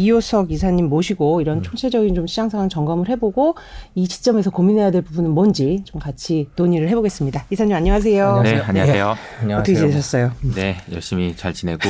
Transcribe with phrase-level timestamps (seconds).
[0.00, 1.62] 이효석 이사님 모시고 이런 음.
[1.62, 3.56] 총체적인 좀 시장 상황 점검을 해보고
[3.94, 7.44] 이 시점에서 고민해야 될 부분은 뭔지 좀 같이 논의를 해보겠습니다.
[7.50, 8.40] 이사님 안녕하세요.
[8.42, 9.16] 네, 안녕하세요.
[9.58, 10.32] 어떻게 지내셨어요?
[10.54, 11.82] 네, 열심히 잘 지내고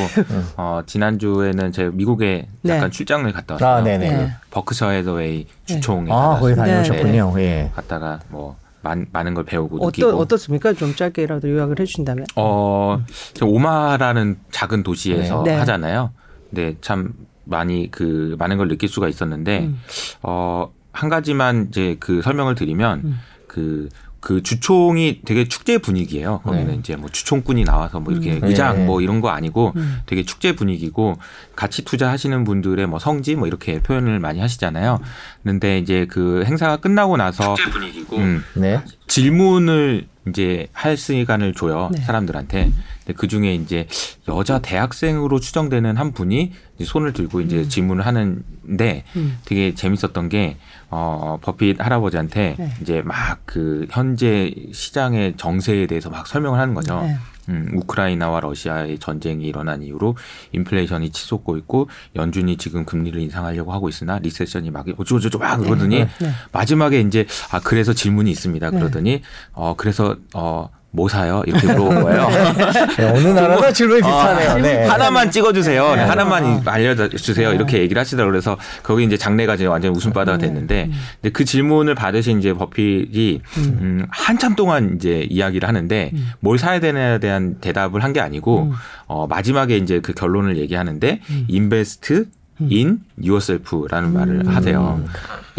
[0.57, 2.73] 어, 지난주에는 제가 미국에 네.
[2.73, 3.71] 잠깐 출장을 갔다 왔어요.
[3.71, 4.11] 아, 네네.
[4.11, 4.31] 네.
[4.51, 7.35] 버크셔헤더웨이 주총에 아, 거기 다녀오셨군요.
[7.39, 7.71] 예.
[7.75, 10.73] 갔다가 뭐 많, 많은 걸 배우고 어떠, 느끼고 어떻습니까?
[10.73, 12.27] 좀 짧게라도 요약을 해주신다면.
[12.35, 13.01] 어,
[13.35, 15.53] 저 오마라는 작은 도시에서 네.
[15.53, 15.59] 네.
[15.59, 16.11] 하잖아요.
[16.49, 17.13] 근데 참
[17.51, 19.81] 많이 그 많은 걸 느낄 수가 있었는데 음.
[20.23, 23.19] 어, 한 가지만 이제 그 설명을 드리면 음.
[23.47, 26.41] 그그 주총이 되게 축제 분위기예요.
[26.45, 26.77] 거기는 네.
[26.79, 28.41] 이제 뭐 주총꾼이 나와서 뭐 이렇게 음.
[28.43, 28.85] 의장 네.
[28.85, 29.99] 뭐 이런 거 아니고 음.
[30.07, 31.17] 되게 축제 분위기고
[31.61, 34.99] 같이 투자하시는 분들의 뭐 성지 뭐 이렇게 표현을 많이 하시잖아요.
[35.43, 38.17] 그런데 이제 그 행사가 끝나고 나서 축제 분위기고
[38.55, 38.81] 네.
[39.09, 42.01] 질문을 이제 할 시간을 줘요 네.
[42.01, 42.73] 사람들한테.
[43.05, 43.87] 근데 그 중에 이제
[44.29, 49.39] 여자 대학생으로 추정되는 한 분이 이제 손을 들고 이제 질문을 하는데 음.
[49.45, 50.57] 되게 재밌었던 게
[50.89, 52.75] 어, 버핏 할아버지한테 네.
[52.81, 57.05] 이제 막 그 현재 시장의 정세에 대해서 막 설명을 하는 거죠.
[57.51, 57.57] 네.
[57.57, 60.17] 음, 우크라이나와 러시아의 전쟁이 일어난 이후로
[60.53, 66.09] 인플레이션이 치솟고 있고 연준이 지금 금리를 인상하려고 하고 있으나 리세션이 막 어쩌고저쩌고 막 그러더니 네.
[66.53, 68.71] 마지막에 이제 아 그래서 질문이 있습니다.
[68.71, 68.79] 네.
[68.79, 71.43] 그러더니 어 그래서 어 뭐 사요?
[71.47, 72.29] 이렇게 물어본 거예요.
[72.99, 74.59] 네, 어느 나라나 질문이 비슷하네요.
[74.59, 74.87] 네.
[74.87, 75.95] 하나만 찍어주세요.
[75.95, 76.03] 네.
[76.03, 77.53] 하나만 알려주세요.
[77.53, 78.33] 이렇게 얘기를 하시더라고요.
[78.33, 80.47] 그래서 거기 이제 장래가 이제 완전 웃음바다가 네.
[80.49, 86.81] 됐는데, 근데 그 질문을 받으신 이제 버핏이 음, 한참 동안 이제 이야기를 하는데 뭘 사야
[86.81, 88.73] 되냐에 대한 대답을 한 게 아니고 음.
[89.07, 92.25] 어, 마지막에 이제 그 결론을 얘기하는데 invest
[92.61, 95.03] in yourself라는 말을 하세요.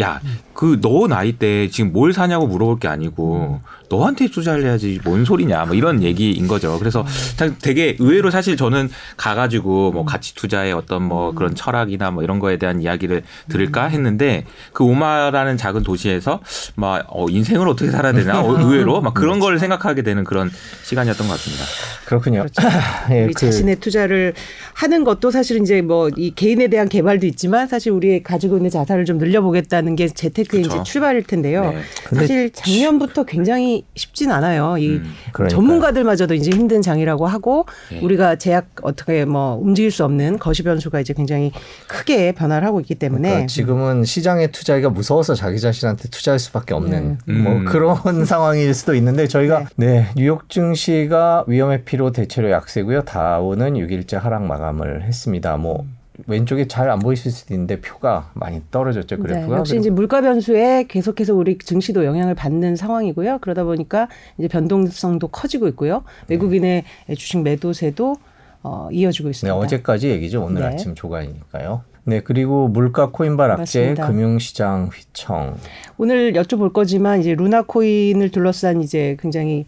[0.01, 0.19] 야,
[0.53, 3.59] 그 너 나이 때 지금 뭘 사냐고 물어볼 게 아니고
[3.89, 6.77] 너한테 투자를 해야지 뭔 소리냐 뭐 이런 얘기인 거죠.
[6.79, 12.23] 그래서 참 되게 의외로 사실 저는 가가지고 뭐 가치 투자의 어떤 뭐 그런 철학이나 뭐
[12.23, 16.39] 이런 거에 대한 이야기를 들을까 했는데 그 오마라는 작은 도시에서
[16.75, 20.49] 막 어, 인생을 어떻게 살아야 되나 어, 의외로 막 그런 걸 생각하게 되는 그런
[20.83, 21.65] 시간이었던 것 같습니다.
[22.05, 22.45] 그렇군요.
[23.11, 24.33] 예, 우리 자신의 투자를
[24.73, 29.05] 하는 것도 사실은 이제 뭐 이 개인에 대한 개발도 있지만 사실 우리 가지고 있는 자산을
[29.05, 30.75] 좀 늘려보겠다는 게 재테크의 그쵸.
[30.75, 31.71] 이제 출발일 텐데요.
[31.71, 31.81] 네.
[32.15, 34.77] 사실 작년부터 굉장히 쉽진 않아요.
[34.77, 35.13] 이 음.
[35.49, 37.99] 전문가들마저도 이제 힘든 장이라고 하고 네.
[38.01, 41.51] 우리가 제약 어떻게 뭐 움직일 수 없는 거시 변수가 이제 굉장히
[41.87, 47.17] 크게 변화를 하고 있기 때문에 그러니까 지금은 시장에 투자하기가 무서워서 자기 자신한테 투자할 수밖에 없는
[47.25, 47.33] 네.
[47.33, 47.65] 뭐 음.
[47.65, 47.95] 그런
[48.25, 53.03] 상황일 수도 있는데 저희가 네, 뉴욕 증시가 위험의 피로 대체로 약세고요.
[53.03, 55.57] 다우는 6일째 하락 마감을 했습니다.
[55.57, 55.85] 뭐
[56.27, 59.57] 왼쪽에 잘안 보이실 수도 있는데 표가 많이 떨어졌죠 네, 그래프가.
[59.57, 63.39] 역시 이제 물가 변수에 계속해서 우리 증시도 영향을 받는 상황이고요.
[63.39, 66.03] 그러다 보니까 이제 변동성도 커지고 있고요.
[66.27, 66.83] 외국인의
[67.17, 68.15] 주식 매도세도
[68.63, 69.55] 어, 이어지고 네, 있습니다.
[69.55, 70.43] 어제까지 얘기죠.
[70.43, 70.67] 오늘 네.
[70.67, 71.83] 아침 조간이니까요.
[72.03, 73.93] 네, 그리고 물가 코인발 악재.
[73.95, 75.55] 금융시장 휘청.
[75.97, 79.65] 오늘 여쭤볼 거지만 이제 루나 코인을 둘러싼 이제 굉장히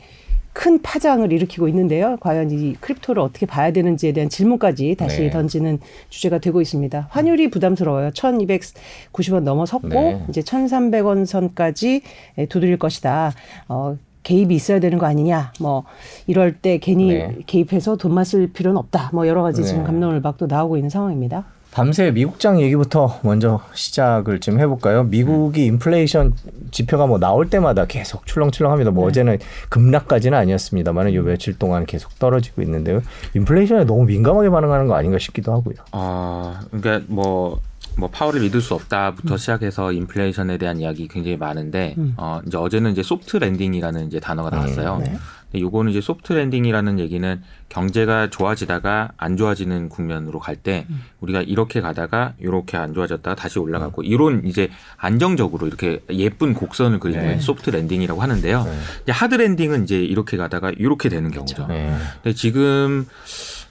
[0.54, 2.18] 큰 파장을 일으키고 있는데요.
[2.22, 5.30] 과연 이 크립토를 어떻게 봐야 되는지에 대한 질문까지 다시 네.
[5.32, 7.08] 던지는 주제가 되고 있습니다.
[7.10, 8.12] 환율이 부담스러워요.
[8.12, 10.26] 1,290원 넘어섰고 네.
[10.30, 12.02] 이제 1,300원 선까지
[12.50, 13.34] 도드릴 것이다.
[13.68, 15.54] 어, 개입이 있어야 되는 거 아니냐.
[15.60, 15.84] 뭐
[16.28, 17.36] 이럴 때 괜히 네.
[17.46, 19.10] 개입해서 돈만 쓸 필요는 없다.
[19.12, 19.68] 뭐 여러 가지 네.
[19.68, 21.46] 지금 감론을박도 나오고 있는 상황입니다.
[21.74, 25.06] 밤새 미국장 얘기부터 먼저 시작을 좀 해볼까요?
[25.06, 26.34] 미국이 인플레이션
[26.70, 28.92] 지표가 뭐 나올 때마다 계속 출렁출렁합니다.
[28.92, 29.40] 뭐 어제는
[29.70, 33.02] 급락까지는 아니었습니다만 요 며칠 동안 계속 떨어지고 있는데요.
[33.34, 35.76] 인플레이션에 너무 민감하게 반응하는 거 아닌가 싶기도 하고요.
[35.94, 37.60] 어, 그러니까 뭐,
[37.98, 42.14] 뭐 파월을 믿을 수 없다부터 시작해서 인플레이션에 대한 이야기 굉장히 많은데, 음.
[42.18, 44.98] 어, 이제 어제는 이제 soft landing이라는 이제 단어가 나왔어요.
[44.98, 45.06] 네.
[45.06, 45.20] 근데
[45.56, 51.04] 요거는 이제 soft landing이라는 얘기는 경제가 좋아지다가 안 좋아지는 국면으로 갈때 음.
[51.22, 57.22] 우리가 이렇게 가다가 이렇게 안 좋아졌다가 다시 올라가고 이런 이제 안정적으로 이렇게 예쁜 곡선을 그리는
[57.26, 57.36] 네.
[57.36, 58.64] 게 soft landing이라고 하는데요.
[58.64, 58.80] 네.
[59.04, 61.68] 이제 hard landing은 이제 이렇게 가다가 이렇게 되는 경우죠.
[61.68, 61.96] 네.
[62.22, 63.06] 근데 지금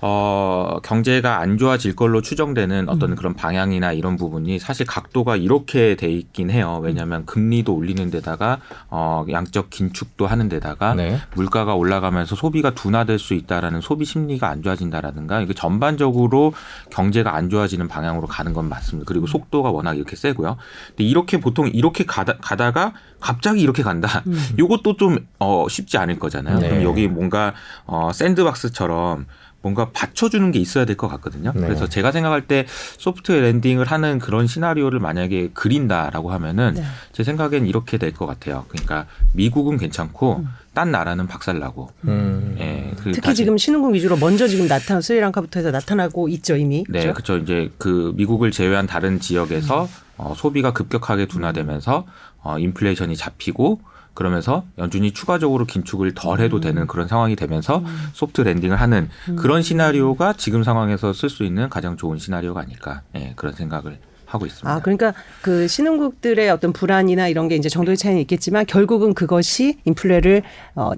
[0.04, 6.10] 어 경제가 안 좋아질 걸로 추정되는 어떤 그런 방향이나 이런 부분이 사실 각도가 이렇게 돼
[6.10, 6.80] 있긴 해요.
[6.82, 8.58] 왜냐하면 금리도 올리는 데다가
[8.90, 11.20] 어 양적 긴축도 하는 데다가 네.
[11.36, 16.52] 물가가 올라가면서 소비가 둔화될 수 있다라는 소비 심리가 안 좋아진다라든가 이게 전반적으로
[16.90, 19.06] 경제가 안 좋아지는 방향으로 가는 건 맞습니다.
[19.06, 20.56] 그리고 속도가 워낙 이렇게 세고요.
[20.88, 24.24] 근데 이렇게 보통 이렇게 가다, 가다가 갑자기 이렇게 간다.
[24.58, 26.58] 요것도 좀 어, 쉽지 않을 거잖아요.
[26.58, 26.68] 네.
[26.68, 27.54] 그럼 여기 뭔가
[27.86, 29.26] 어, 샌드박스처럼
[29.62, 31.52] 뭔가 받쳐주는 게 있어야 될 것 같거든요.
[31.54, 31.60] 네.
[31.62, 32.66] 그래서 제가 생각할 때
[32.98, 36.84] 소프트 랜딩을 하는 그런 시나리오를 만약에 그린다라고 하면은 네.
[37.12, 38.64] 제 생각엔 이렇게 될 것 같아요.
[38.68, 40.44] 그러니까 미국은 괜찮고
[40.74, 41.90] 딴 나라는 박살나고.
[42.04, 42.56] 음.
[42.58, 46.84] 예, 그 특히 지금 신흥국 위주로 먼저 지금 나타나 스리랑카부터 해서 나타나고 있죠 이미.
[46.88, 47.12] 네, 그죠?
[47.14, 47.36] 그렇죠.
[47.38, 49.88] 이제 그 미국을 제외한 다른 지역에서
[50.18, 52.06] 어, 소비가 급격하게 둔화되면서
[52.42, 53.80] 어, 인플레이션이 잡히고
[54.14, 57.82] 그러면서 연준이 추가적으로 긴축을 덜 해도 되는 그런 상황이 되면서
[58.12, 63.32] 소프트 랜딩을 하는 그런 시나리오가 지금 상황에서 쓸 수 있는 가장 좋은 시나리오가 아닐까 예,
[63.36, 64.70] 그런 생각을 하고 있습니다.
[64.70, 70.42] 아, 그러니까 그 신흥국들의 어떤 불안이나 이런 게 이제 정도의 차이는 있겠지만 결국은 그것이 인플레를
[70.74, 70.92] 어,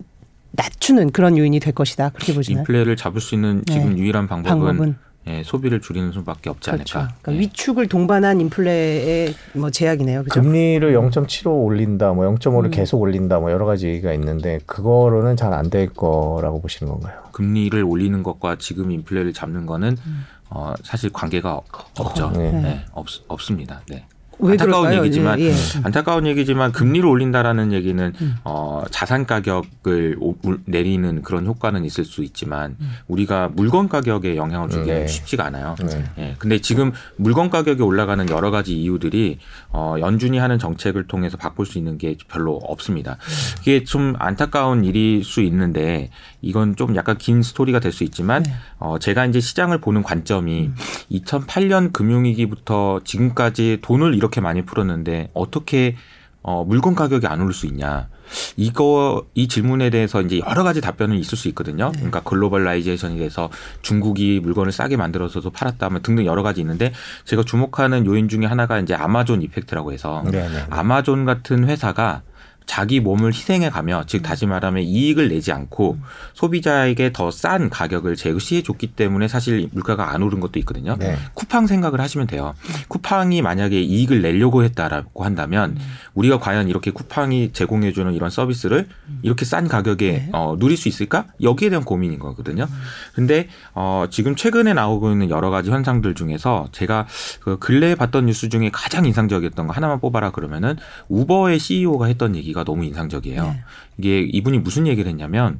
[0.53, 2.11] 낮추는 그런 요인이 될 것이다.
[2.11, 2.61] 그렇게 보시나요?
[2.61, 3.99] 인플레를 잡을 수 있는 지금 네.
[3.99, 6.99] 유일한 방법은, 방법은 예, 소비를 줄이는 수밖에 없지 그렇죠.
[6.99, 7.15] 않을까.
[7.23, 7.39] 그러니까 예.
[7.47, 10.25] 위축을 동반한 인플레의 뭐 제약이네요.
[10.25, 10.41] 그죠?
[10.43, 12.71] 금리를 0.75 올린다, 뭐 0.5를 음.
[12.71, 17.19] 계속 올린다, 뭐 여러 가지 얘기가 있는데 그거로는 잘 안 될 거라고 보시는 건가요?
[17.33, 20.25] 금리를 올리는 것과 지금 인플레를 잡는 거는 음.
[20.51, 21.61] 어, 사실 관계가
[21.99, 22.31] 없죠.
[22.37, 22.53] 네.
[22.53, 23.81] 네, 없, 없습니다.
[23.89, 24.05] 네.
[24.39, 25.05] 왜 안타까운 그럴까요?
[25.05, 25.55] 얘기지만 예, 예.
[25.83, 28.35] 안타까운 얘기지만 금리를 올린다라는 얘기는 음.
[28.45, 32.93] 어, 자산 가격을 오- 올- 내리는 그런 효과는 있을 수 있지만 음.
[33.09, 35.07] 우리가 물건 가격에 영향을 주기는 네.
[35.07, 35.77] 쉽지가 않아요.
[35.87, 36.05] 네.
[36.19, 36.35] 예.
[36.39, 39.39] 근데 지금 물건 가격이 올라가는 여러 가지 이유들이
[39.71, 43.17] 어, 연준이 하는 정책을 통해서 바꿀 수 있는 게 별로 없습니다.
[43.63, 46.11] 이게 좀 안타까운 일일 수 있는데
[46.45, 48.53] 이건 좀 약간 긴 스토리가 될 수 있지만 네.
[48.79, 50.71] 어, 제가 이제 시장을 보는 관점이
[51.13, 55.97] 2008년 금융위기부터 지금까지 돈을 이렇게 많이 풀었는데 어떻게
[56.43, 58.09] 어, 물건 가격이 안 오를 수 있냐.
[58.57, 61.91] 이거, 이 질문에 대해서 이제 여러 가지 답변은 있을 수 있거든요.
[61.93, 63.49] 그러니까 globalization이 돼서
[63.81, 66.93] 중국이 물건을 싸게 만들어서도 팔았다 뭐 등등 여러 가지 있는데
[67.25, 70.67] 제가 주목하는 요인 중에 하나가 이제 아마존 이펙트라고 해서 네, 네.
[70.69, 72.23] 아마존 같은 회사가
[72.67, 75.99] 자기 몸을 희생해 가며 즉 다시 말하면 이익을 내지 않고
[76.33, 80.97] 소비자에게 더 싼 가격을 제시해 줬기 때문에 사실 물가가 안 오른 것도 있거든요.
[80.99, 81.17] 네.
[81.35, 82.55] 쿠팡 생각을 하시면 돼요.
[82.89, 85.77] 쿠팡이 만약에 이익을 내려고 했다라고 한다면
[86.15, 88.89] 우리가 과연 이렇게 쿠팡이 제공해주는 이런 서비스를
[89.23, 90.29] 이렇게 싼 가격에 네.
[90.33, 91.27] 어, 누릴 수 있을까?
[91.43, 92.67] 여기에 대한 고민인 거거든요.
[93.15, 97.07] 근데 어, 지금 최근에 나오고 있는 여러 가지 현상들 중에서 제가
[97.41, 100.77] 그 근래에 봤던 뉴스 중에 가장 인상적이었던 거 하나만 뽑아라 그러면은
[101.09, 103.43] 우버의 CEO가 했던 얘기가 너무 인상적이에요.
[103.43, 103.65] 네.
[103.99, 105.59] 이게 이분이 무슨 얘기를 했냐면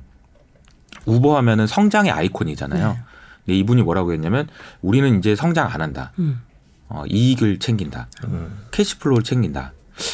[1.07, 2.89] 우버 하면은 성장의 아이콘이잖아요.
[2.93, 2.99] 네.
[3.45, 4.49] 근데 이분이 뭐라고 했냐면
[4.83, 6.13] 우리는 이제 성장 안 한다.
[6.19, 6.41] 음.
[6.89, 8.07] 어, 이익을 챙긴다.
[8.29, 8.67] 음.
[8.71, 9.73] Cash flow를 챙긴다.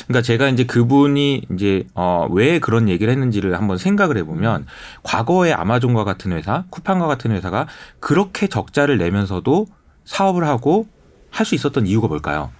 [0.08, 4.66] 그러니까 제가 이제 그분이 이제 어, 왜 그런 얘기를 했는지를 한번 생각을 해보면
[5.02, 7.66] 과거의 아마존과 같은 회사, 쿠팡과 같은 회사가
[8.00, 9.66] 그렇게 적자를 내면서도
[10.04, 10.86] 사업을 하고
[11.30, 12.50] 할 수 있었던 이유가 뭘까요?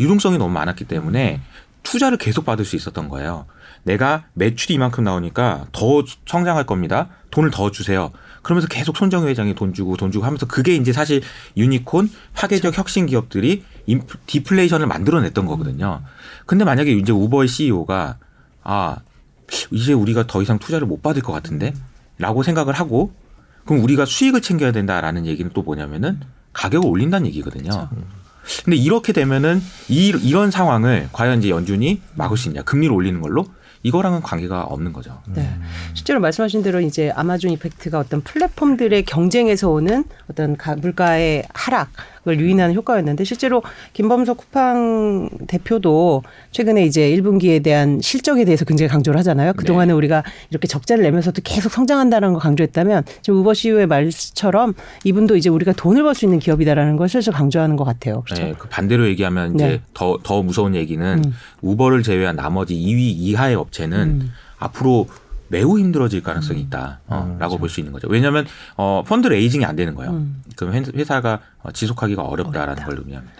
[0.00, 1.40] 유동성이 너무 많았기 때문에
[1.82, 3.46] 투자를 계속 받을 수 있었던 거예요.
[3.82, 7.08] 내가 매출이 이만큼 나오니까 더 성장할 겁니다.
[7.30, 8.10] 돈을 더 주세요.
[8.42, 11.20] 그러면서 계속 손정희 회장이 돈 주고 돈 주고 하면서 그게 이제 사실
[11.56, 13.64] 유니콘 파괴적 혁신 기업들이
[14.26, 16.02] 디플레이션을 만들어냈던 거거든요.
[16.46, 18.18] 근데 만약에 이제 우버의 CEO가
[18.62, 18.96] 아
[19.70, 21.74] 이제 우리가 더 이상 투자를 못 받을 것 같은데
[22.18, 23.12] 라고 생각을 하고
[23.64, 26.20] 그럼 우리가 수익을 챙겨야 된다라는 얘기는 또 뭐냐면은
[26.52, 27.88] 가격을 올린다는 얘기거든요.
[28.64, 33.46] 근데 이렇게 되면은 이, 이런 상황을 과연 이제 연준이 막을 수 있냐 금리를 올리는 걸로
[33.82, 35.20] 이거랑은 관계가 없는 거죠.
[35.28, 35.58] 네.
[35.94, 41.92] 실제로 말씀하신 대로 이제 아마존 이펙트가 어떤 플랫폼들의 경쟁에서 오는 어떤 가- 물가의 하락을
[42.32, 43.62] 유인하는 효과였는데 실제로
[43.92, 46.22] 김범석 쿠팡 대표도
[46.52, 49.52] 최근에 이제 1분기에 대한 실적에 대해서 굉장히 강조를 하잖아요.
[49.52, 54.74] 그동안에 우리가 이렇게 적자를 내면서도 계속 성장한다는 걸 강조했다면 지금 우버 CEO의 말처럼
[55.04, 58.22] 이분도 이제 우리가 돈을 벌 수 있는 기업이다라는 걸 슬슬 강조하는 것 같아요.
[58.22, 58.44] 그렇죠.
[58.44, 59.80] 네, 그 반대로 얘기하면 이제 네.
[59.94, 61.34] 더, 더 무서운 얘기는 음.
[61.60, 64.32] 우버를 제외한 나머지 2위 이하의 업체는 음.
[64.58, 65.08] 앞으로
[65.48, 67.00] 매우 힘들어질 가능성이 있다.
[67.06, 68.08] 어, 음, 라고 볼수 있는 거죠.
[68.08, 68.46] 왜냐하면
[68.76, 70.12] 어, 펀드 레이징이 안 되는 거예요.
[70.12, 70.42] 음.
[70.56, 72.86] 그럼 회- 회사가 어, 지속하기가 어렵다라는 어렵다.
[72.86, 73.34] 걸 의미합니다.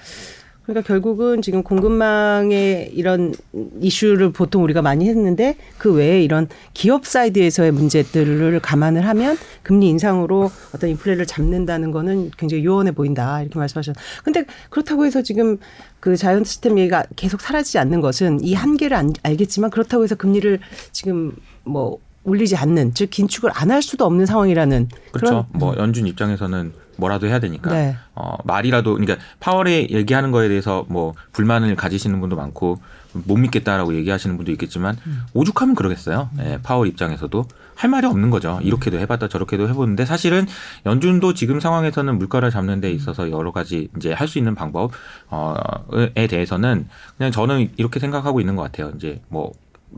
[0.64, 3.34] 그러니까 결국은 지금 공급망의 이런
[3.80, 10.50] 이슈를 보통 우리가 많이 했는데 그 외에 이런 기업 사이드에서의 문제들을 감안을 하면 금리 인상으로
[10.74, 13.94] 어떤 인플레를 잡는다는 거는 굉장히 요원해 보인다 이렇게 말씀하셨.
[14.24, 15.58] 근데 그렇다고 해서 지금
[16.00, 20.60] 그 자이언트 시스템 얘기가 계속 사라지지 않는 것은 이 한계를 안- 알겠지만 그렇다고 해서 금리를
[20.92, 21.32] 지금
[21.64, 25.26] 뭐 올리지 않는 즉 긴축을 안 할 수도 없는 상황이라는 그렇죠.
[25.30, 27.96] 그런 뭐 연준 입장에서는 뭐라도 해야 되니까 네.
[28.14, 32.80] 어, 말이라도 그러니까 파월에 얘기하는 거에 대해서 뭐 불만을 가지시는 분도 많고
[33.12, 35.22] 못 믿겠다라고 얘기하시는 분도 있겠지만 음.
[35.34, 36.30] 오죽하면 그러겠어요.
[36.40, 37.46] 예, 파월 입장에서도
[37.76, 38.58] 할 말이 없는 거죠.
[38.62, 40.46] 이렇게도 해봤다 저렇게도 해보는데 사실은
[40.86, 46.88] 연준도 지금 상황에서는 물가를 잡는 데 있어서 여러 가지 이제 할 수 있는 방법에 대해서는
[47.16, 48.92] 그냥 저는 이렇게 생각하고 있는 것 같아요.
[48.96, 49.52] 이제 뭐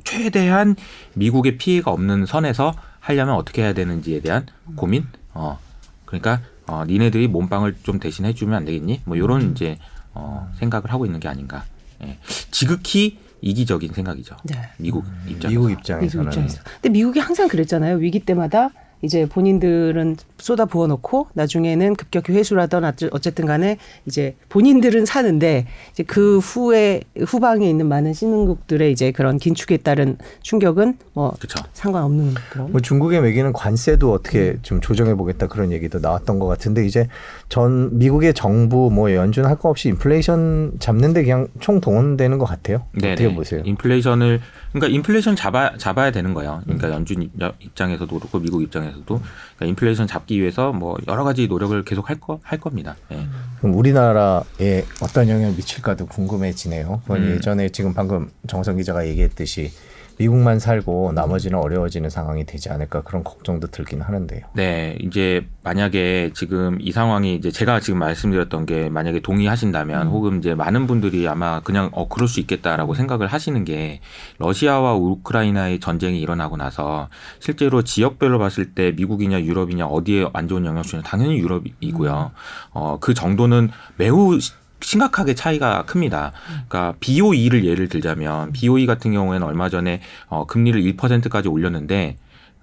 [0.04, 0.76] 최대한
[1.14, 5.06] 미국의 피해가 없는 선에서 하려면 어떻게 해야 되는지에 대한 고민.
[5.32, 5.58] 어
[6.04, 9.02] 그러니까 어 니네들이 몸빵을 좀 대신 해주면 안 되겠니?
[9.04, 9.78] 뭐 이런 이제
[10.14, 11.64] 어 생각을 하고 있는 게 아닌가.
[12.02, 12.18] 예.
[12.50, 14.36] 지극히 이기적인 생각이죠.
[14.44, 14.56] 네.
[14.78, 15.48] 미국 입장에서.
[15.48, 16.62] 미국 미국 입장에서는 입장에서.
[16.74, 17.96] 근데 미국이 항상 그랬잖아요.
[17.96, 18.70] 위기 때마다
[19.02, 23.76] 이제 본인들은 쏟아 부어 놓고 나중에는 급격히 회수라던 어찌- 어쨌든 간에
[24.06, 30.98] 이제 본인들은 사는데 이제 그 후에 후방에 있는 많은 신흥국들의 이제 그런 긴축에 따른 충격은
[31.12, 31.62] 뭐 그렇죠.
[31.72, 32.72] 상관없는 그런.
[32.72, 37.06] 뭐 중국에 매기는 관세도 어떻게 좀 조정해 보겠다 그런 얘기도 나왔던 것 같은데 이제
[37.48, 42.82] 전 미국의 정부 뭐 연준 할 거 없이 인플레이션 잡는데 그냥 총 동원되는 것 같아요.
[42.92, 43.12] 네네.
[43.14, 43.62] 어떻게 보세요?
[43.64, 44.40] 인플레이션을
[44.78, 46.56] 그러니까 인플레이션 잡아 잡아야 되는 거예요.
[46.68, 46.76] 음.
[46.76, 51.82] 그러니까 연준 입- 입장에서도 그렇고 미국 입장에서도 그러니까 인플레이션 잡기 위해서 뭐 여러 가지 노력을
[51.84, 52.94] 계속 할 거 할 겁니다.
[53.12, 53.26] 예.
[53.60, 57.00] 그럼 우리나라에 어떤 영향을 미칠까도 궁금해지네요.
[57.10, 57.34] 음.
[57.36, 59.72] 예전에 지금 방금 정성 기자가 얘기했듯이
[60.18, 64.40] 미국만 살고 나머지는 어려워지는 상황이 되지 않을까 그런 걱정도 들긴 하는데요.
[64.54, 70.54] 네, 이제 만약에 지금 이 상황이 이제 제가 지금 말씀드렸던 게 만약에 동의하신다면 혹은 이제
[70.54, 74.00] 많은 분들이 아마 그냥 어 그럴 수 있겠다라고 생각을 하시는 게
[74.38, 77.08] 러시아와 우크라이나의 전쟁이 일어나고 나서
[77.40, 82.30] 실제로 지역별로 봤을 때 미국이냐 유럽이냐 어디에 안 좋은 영향을 주냐 당연히 유럽이고요.
[82.72, 86.32] 어그 정도는 매우 시- 심각하게 차이가 큽니다.
[86.68, 92.16] 그러니까 BOE를 예를 들자면 BOE 같은 경우에는 얼마 전에 어, 금리를 1%까지 올렸는데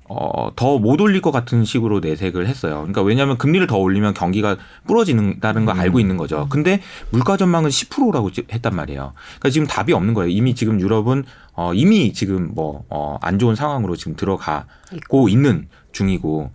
[0.10, 2.76] 어, 더 못 올릴 것 같은 식으로 내색을 했어요.
[2.76, 6.48] 그러니까 왜냐하면 금리를 더 올리면 경기가 부러지는다는 걸 알고 있는 거죠.
[6.50, 9.14] 근데 물가 전망은 10%라고 했단 말이에요.
[9.16, 10.30] 그러니까 지금 답이 없는 거예요.
[10.30, 11.24] 이미 지금 유럽은
[11.56, 16.50] 어, 이미 지금 뭐, 어, 안 좋은 상황으로 지금 들어가고 있는 중이고,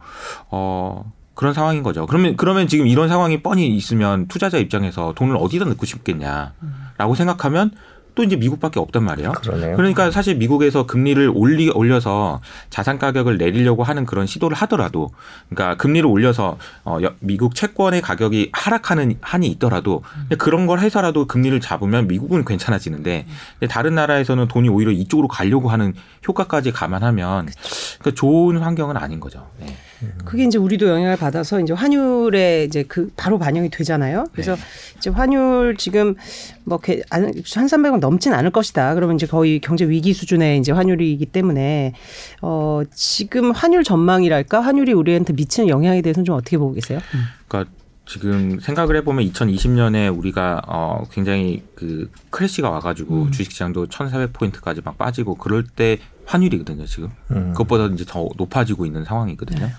[0.50, 2.04] 어, 그런 상황인 거죠.
[2.06, 7.70] 그러면, 그러면 지금 이런 상황이 뻔히 있으면 투자자 입장에서 돈을 어디다 넣고 싶겠냐라고 생각하면
[8.16, 9.30] 또 이제 미국밖에 없단 말이에요.
[9.30, 9.76] 그러네요.
[9.76, 12.40] 그러니까 사실 미국에서 금리를 올리 올려서
[12.70, 15.12] 자산 가격을 내리려고 하는 그런 시도를 하더라도,
[15.48, 20.02] 그러니까 금리를 올려서 어 여- 미국 채권의 가격이 하락하는 한이 있더라도
[20.38, 23.26] 그런 걸 해서라도 금리를 잡으면 미국은 괜찮아지는데
[23.70, 25.94] 다른 나라에서는 돈이 오히려 이쪽으로 가려고 하는
[26.26, 27.46] 효과까지 감안하면
[28.00, 29.46] 그러니까 좋은 환경은 아닌 거죠.
[29.60, 29.76] 네.
[30.24, 34.26] 그게 이제 우리도 영향을 받아서 이제 환율에 이제 그 바로 반영이 되잖아요.
[34.32, 34.56] 그래서
[34.96, 36.14] 이제 환율 지금
[36.64, 38.94] 뭐 한 300원 넘진 않을 것이다.
[38.94, 41.94] 그러면 이제 거의 경제 위기 수준의 이제 환율이기 때문에
[42.42, 47.00] 어 지금 환율 전망이랄까 환율이 우리한테 미치는 영향에 대해서는 좀 어떻게 보고 계세요?
[47.48, 47.70] 그러니까
[48.06, 55.64] 지금 생각을 해보면 2020년에 우리가 어 굉장히 그 crash가 와가지고 주식시장도 1,400포인트까지 막 빠지고 그럴
[55.64, 57.52] 때 환율이거든요 지금 음.
[57.52, 59.70] 그것보다 이제 더 높아지고 있는 상황이거든요.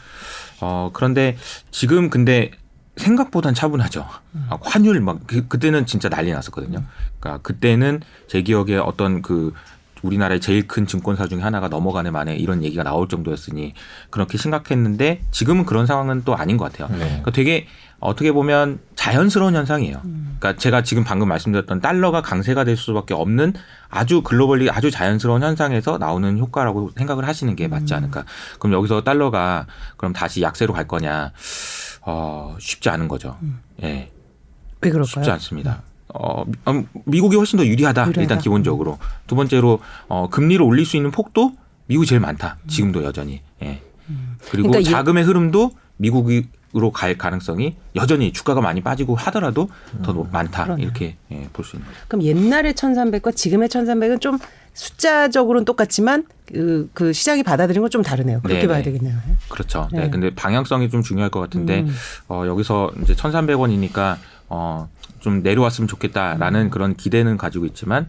[0.62, 1.38] 어 그런데
[1.72, 2.51] 지금 근데
[2.98, 4.06] 생각보단 차분하죠.
[4.50, 6.84] 아, 환율 막 그, 그때는 진짜 난리 났었거든요.
[7.20, 9.53] 그러니까 그때는 제 기억에 어떤 그
[10.01, 13.74] 우리나라의 제일 큰 증권사 중에 하나가 넘어가는 만에 이런 얘기가 나올 정도였으니
[14.10, 16.89] 그렇게 심각했는데 지금은 그런 상황은 또 아닌 것 같아요.
[16.98, 17.06] 네.
[17.06, 17.68] 그러니까 되게
[18.00, 20.01] 어떻게 보면 자연스러운 현상이에요.
[20.01, 23.53] 그러니까 제가 지금 방금 말씀드렸던 달러가 강세가 될 수밖에 없는
[23.89, 28.24] 아주 글로벌리 아주 자연스러운 현상에서 나오는 효과라고 생각을 하시는 게 맞지 않을까.
[28.60, 31.32] 그럼 여기서 달러가 그럼 다시 약세로 갈 거냐?
[32.03, 33.38] 어, 쉽지 않은 거죠.
[33.84, 34.10] 예.
[34.82, 35.06] 왜 그럴까요?
[35.06, 35.82] 쉽지 않습니다.
[36.13, 38.01] 어, 음, 미국이 훨씬 더 유리하다.
[38.03, 38.22] 유리하다.
[38.22, 38.98] 일단 기본적으로.
[39.27, 41.51] 두 번째로 어, 금리를 올릴 수 있는 폭도
[41.88, 42.58] 미국이 제일 많다.
[42.68, 43.41] 지금도 여전히.
[43.62, 43.82] 예.
[44.50, 46.29] 그리고 그러니까 이- 자금의 흐름도 미국
[46.76, 49.70] 으로 갈 가능성이 여전히 주가가 많이 빠지고 하더라도
[50.04, 50.66] 더 노- 많다.
[50.66, 50.84] 그러네.
[50.84, 52.00] 이렇게 예, 볼수 있는 거죠.
[52.08, 54.38] 그럼 옛날의 1,300과 지금의 1,300은 좀
[54.76, 58.40] 숫자적으로는 똑같지만 그, 그 시장이 받아들인 건 좀 다르네요.
[58.42, 58.68] 그렇게 네네.
[58.74, 59.18] 봐야 되겠네요.
[59.50, 59.88] 그렇죠.
[59.92, 60.02] 네.
[60.02, 60.10] 네.
[60.12, 61.96] 근데 방향성이 좀 중요할 것 같은데 음.
[62.28, 64.88] 어, 여기서 이제 1,300원이니까 어,
[65.20, 66.70] 좀 내려왔으면 좋겠다라는 음.
[66.70, 68.08] 그런 기대는 가지고 있지만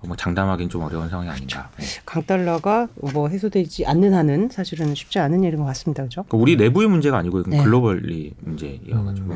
[0.00, 1.68] 어, 뭐 장담하기는 좀 어려운 상황이 아닌가.
[1.78, 1.86] 네.
[2.04, 6.02] 강달러가 뭐 해소되지 않는 한은 사실은 쉽지 않은 일인 것 같습니다.
[6.04, 6.24] 그죠?
[6.28, 7.62] 그러니까 우리 내부의 문제가 아니고 네.
[7.62, 9.34] 글로벌리 문제여가지고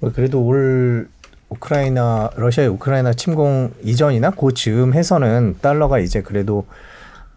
[0.00, 1.08] 어, 그래도 올
[1.48, 6.66] 우크라이나 러시아의 우크라이나 침공 이전이나 그 즈음 해서는 달러가 이제 그래도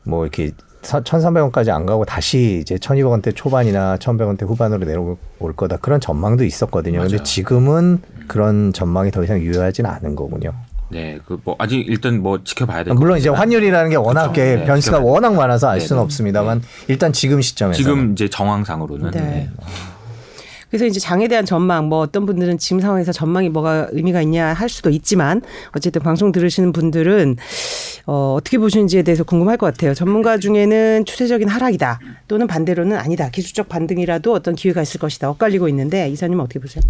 [0.03, 0.51] 뭐 이렇게
[0.81, 5.17] 1,300원까지 안 가고 다시 이제 1,200원대 초반이나 1,100원대 후반으로 내려올
[5.55, 6.99] 거다 그런 전망도 있었거든요.
[7.01, 7.23] 근데 맞아요.
[7.23, 10.53] 지금은 그런 전망이 더 이상 유효하지는 않은 거군요.
[10.89, 14.41] 네, 그 뭐 아직 일단 뭐 지켜봐야 될 물론 이제 환율이라는 게 워낙 그렇죠.
[14.41, 16.03] 네, 변수가 지켜봐야 워낙 많아서 알 네, 수는 네.
[16.03, 19.19] 없습니다만 일단 지금 시점에서 지금 이제 정황상으로는 네.
[19.21, 19.49] 네.
[20.71, 24.69] 그래서 이제 장에 대한 전망, 뭐 어떤 분들은 지금 상황에서 전망이 뭐가 의미가 있냐 할
[24.69, 25.41] 수도 있지만
[25.75, 27.35] 어쨌든 방송 들으시는 분들은
[28.05, 29.93] 어, 어떻게 보시는지에 대해서 궁금할 것 같아요.
[29.93, 31.99] 전문가 중에는 추세적인 하락이다
[32.29, 33.29] 또는 반대로는 아니다.
[33.29, 35.29] 기술적 반등이라도 어떤 기회가 있을 것이다.
[35.29, 36.81] 엇갈리고 있는데 이사님은 어떻게 보세요?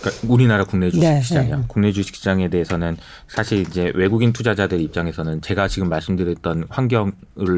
[0.00, 1.56] 그러니까 우리나라 국내 네, 주식시장이요.
[1.56, 1.62] 네.
[1.68, 2.96] 국내 주식시장에 대해서는
[3.28, 7.12] 사실 이제 외국인 투자자들 입장에서는 제가 지금 말씀드렸던 환경을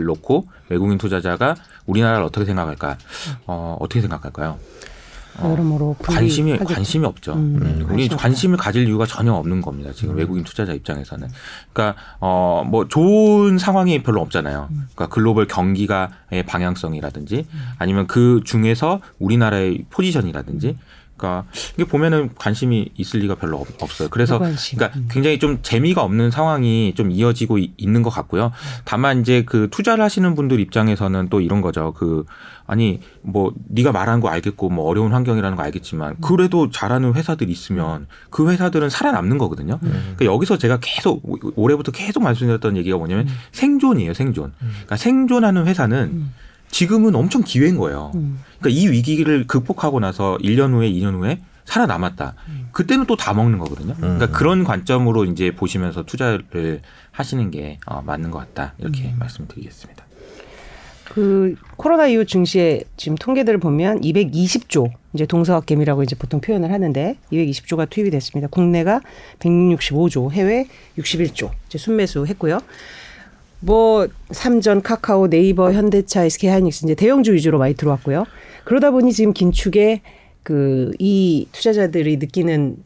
[0.04, 1.54] 놓고 외국인 투자자가
[1.86, 2.98] 우리나라를 어떻게 생각할까?
[3.46, 4.58] 어, 어떻게 생각할까요?
[5.42, 6.74] 여러모로 관심이 분리하겠죠.
[6.74, 7.32] 관심이 없죠.
[7.34, 8.08] 음, 음, 관심이 우리.
[8.08, 9.90] 관심을 가질 이유가 전혀 없는 겁니다.
[9.94, 11.28] 지금 외국인 투자자 입장에서는.
[11.72, 14.68] 그러니까 어 뭐 좋은 상황이 별로 없잖아요.
[14.70, 17.46] 그러니까 글로벌 경기가의 방향성이라든지
[17.78, 20.76] 아니면 그 중에서 우리나라의 포지션이라든지
[21.18, 21.44] 그러니까
[21.74, 24.08] 이게 보면은 관심이 있을 리가 별로 없- 없어요.
[24.08, 24.78] 그래서 무관심.
[24.78, 28.52] 그러니까 굉장히 좀 재미가 없는 상황이 좀 이어지고 이- 있는 것 같고요.
[28.84, 31.92] 다만 이제 그 투자를 하시는 분들 입장에서는 또 이런 거죠.
[31.94, 32.24] 그
[32.66, 38.06] 아니 뭐 네가 말한 거 알겠고 뭐 어려운 환경이라는 거 알겠지만 그래도 잘하는 회사들이 있으면
[38.30, 39.78] 그 회사들은 살아남는 거거든요.
[39.80, 44.52] 그러니까 여기서 제가 계속 오- 올해부터 계속 말씀드렸던 얘기가 뭐냐면 생존이에요, 생존.
[44.58, 46.26] 그러니까 생존하는 회사는
[46.70, 48.12] 지금은 엄청 기회인 거예요.
[48.14, 48.40] 음.
[48.58, 52.34] 그러니까 이 위기를 극복하고 나서 1년 후에 2년 후에 살아남았다.
[52.72, 53.94] 그때는 또 다 먹는 거거든요.
[53.94, 58.74] 그러니까 그런 관점으로 이제 보시면서 투자를 하시는 게 어, 맞는 것 같다.
[58.78, 60.04] 이렇게 말씀드리겠습니다.
[61.04, 67.88] 그 코로나 이후 증시의 지금 통계들을 보면 220조 이제 동서학개미라고 이제 보통 표현을 하는데 220조가
[67.90, 68.48] 투입이 됐습니다.
[68.48, 69.00] 국내가
[69.38, 70.66] 165조, 해외
[70.98, 72.60] 61조 이제 순매수 했고요.
[73.60, 78.24] 뭐 삼전, 카카오, 네이버, 현대차, SK 하이닉스 이제 대형주 위주로 많이 들어왔고요.
[78.64, 80.02] 그러다 보니 지금 긴축에
[80.42, 82.76] 그 이 투자자들이 느끼는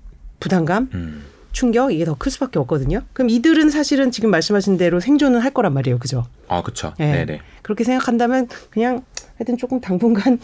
[0.40, 1.24] 부담감, 음.
[1.52, 3.02] 충격 이게 더 클 수밖에 없거든요.
[3.12, 6.24] 그럼 이들은 사실은 지금 말씀하신 대로 생존은 할 거란 말이에요, 그죠?
[6.48, 6.94] 아, 그렇죠.
[6.98, 7.12] 예.
[7.12, 7.40] 네, 네.
[7.62, 9.04] 그렇게 생각한다면 그냥
[9.38, 10.38] 하여튼 조금 당분간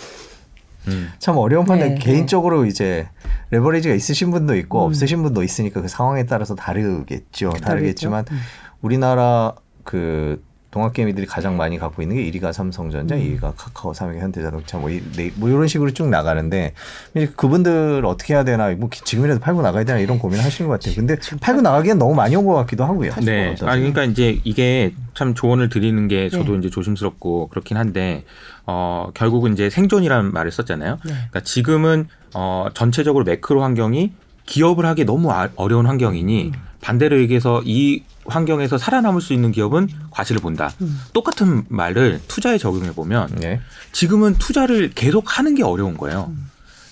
[0.88, 1.08] 음.
[1.18, 1.94] 참 어려운 판단.
[1.94, 3.08] 네, 개인적으로 이제
[3.50, 4.86] 레버리지가 있으신 분도 있고 음.
[4.88, 7.50] 없으신 분도 있으니까 그 상황에 따라서 다르겠죠.
[7.62, 8.38] 다르겠지만 음.
[8.82, 9.54] 우리나라
[9.88, 13.20] 그 동학개미들이 가장 많이 갖고 있는 게 1위가 삼성전자, 음.
[13.22, 16.74] 2위가 카카오, 3위가 현대자동차 뭐, 이, 네, 뭐 이런 식으로 쭉 나가는데
[17.14, 20.78] 이제 그분들 어떻게 해야 되나 뭐 기- 지금이라도 팔고 나가야 되나 이런 고민을 하시는 것
[20.78, 20.94] 같아요.
[20.94, 23.12] 근데 팔고 나가기엔 너무 많이 온 것 같기도 하고요.
[23.24, 23.54] 네.
[23.62, 26.58] 아 그러니까 이제 이게 참 조언을 드리는 게 저도 네.
[26.58, 28.24] 이제 조심스럽고 그렇긴 한데
[28.66, 30.98] 어 결국은 이제 생존이라는 말을 썼잖아요.
[31.02, 31.12] 네.
[31.12, 34.12] 그러니까 지금은 어 전체적으로 매크로 환경이
[34.44, 40.40] 기업을 하기 너무 아- 어려운 환경이니 반대로 얘기해서 이 환경에서 살아남을 수 있는 기업은 과실을
[40.40, 40.70] 본다.
[40.80, 41.00] 음.
[41.12, 43.60] 똑같은 말을 투자에 적용해 보면 네.
[43.92, 46.32] 지금은 투자를 계속 하는 게 어려운 거예요.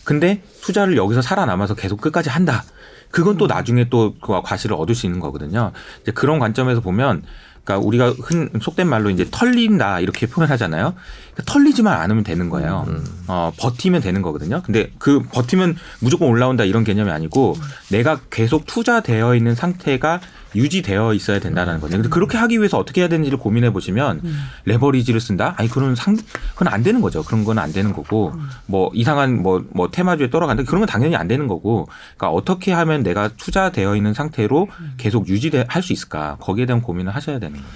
[0.04, 2.64] 근데 투자를 여기서 살아남아서 계속 끝까지 한다.
[3.10, 5.72] 그건 또 나중에 또그 과실을 얻을 수 있는 거거든요.
[6.02, 7.22] 이제 그런 관점에서 보면
[7.64, 10.94] 그러니까 우리가 흔 속된 말로 이제 털린다 이렇게 표현하잖아요.
[11.36, 12.86] 그러니까 털리지만 않으면 되는 거예요.
[13.28, 14.62] 어, 버티면 되는 거거든요.
[14.64, 17.56] 근데 그 버티면 무조건 올라온다 이런 개념이 아니고
[17.90, 20.20] 내가 계속 투자되어 있는 상태가
[20.54, 21.96] 유지되어 있어야 된다는 거죠.
[21.96, 24.22] 근데 그렇게 하기 위해서 어떻게 해야 되는지를 고민해 보시면
[24.64, 25.52] 레버리지를 쓴다?
[25.58, 26.16] 아니 그런 상
[26.54, 27.22] 그건 안 되는 거죠.
[27.22, 28.32] 그런 건 안 되는 거고
[28.66, 31.88] 뭐 이상한 뭐 뭐 테마주에 떨어간다 그런 건 당연히 안 되는 거고.
[32.16, 36.36] 그러니까 어떻게 하면 내가 투자되어 있는 상태로 계속 유지할 수 있을까?
[36.40, 37.68] 거기에 대한 고민을 하셔야 되는 거예요.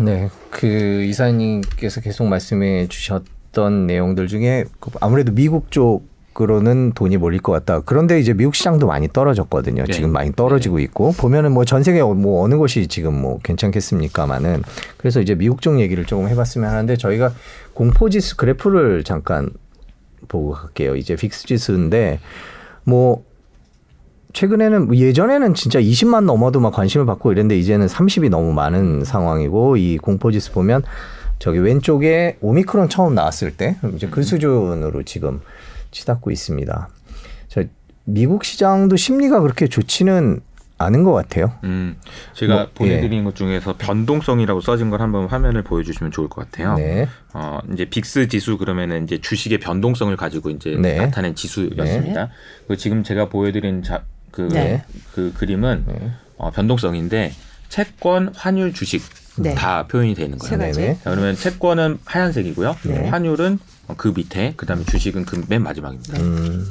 [0.00, 7.40] 네, 그 이사님께서 계속 말씀해 주셨던 내용들 중에 그 아무래도 미국 쪽 으로는 돈이 몰릴
[7.40, 7.80] 것 같다.
[7.82, 9.84] 그런데 이제 미국 시장도 많이 떨어졌거든요.
[9.84, 9.92] 네.
[9.92, 14.64] 지금 많이 떨어지고 있고 보면은 뭐 전 세계 뭐 어느 곳이 지금 뭐 괜찮겠습니까만은
[14.96, 17.32] 그래서 이제 미국 쪽 얘기를 조금 해봤으면 하는데 저희가
[17.74, 19.50] 공포지수 그래프를 잠깐
[20.26, 20.96] 보고 갈게요.
[20.96, 22.18] 이제 빅스 지수인데
[22.82, 23.22] 뭐
[24.34, 29.76] 최근에는 뭐 예전에는 진짜 20만 넘어도 막 관심을 받고 이랬는데 이제는 30이 너무 많은 상황이고
[29.76, 30.82] 이 공포지수 보면
[31.38, 35.40] 저기 왼쪽에 오미크론 처음 나왔을 때 이제 그 수준으로 지금
[35.92, 36.88] 치닫고 있습니다.
[37.48, 37.64] 저
[38.04, 40.40] 미국 시장도 심리가 그렇게 좋지는
[40.76, 41.52] 않은 것 같아요.
[41.62, 41.96] 음,
[42.34, 46.74] 제가 뭐, 보내드린 것 중에서 변동성이라고 써진 걸 한번 화면을 보여주시면 좋을 것 같아요.
[46.74, 47.06] 네.
[47.32, 50.96] 어, 이제 빅스 지수 그러면은 이제 주식의 변동성을 가지고 이제 네.
[50.96, 52.30] 나타낸 지수였습니다.
[52.66, 54.02] 그 지금 제가 보여드린 자,
[54.34, 54.82] 그, 네.
[55.14, 56.10] 그 그림은 네.
[56.36, 57.32] 어, 변동성인데
[57.68, 59.00] 채권, 환율, 주식
[59.36, 59.54] 네.
[59.54, 60.58] 다 표현이 되는 거예요.
[60.58, 60.98] 네네.
[61.04, 62.76] 자, 그러면 채권은 하얀색이고요.
[62.86, 63.08] 네.
[63.08, 63.60] 환율은
[63.96, 66.18] 그 밑에, 그다음에 주식은 그 맨 마지막입니다.
[66.18, 66.66] 음,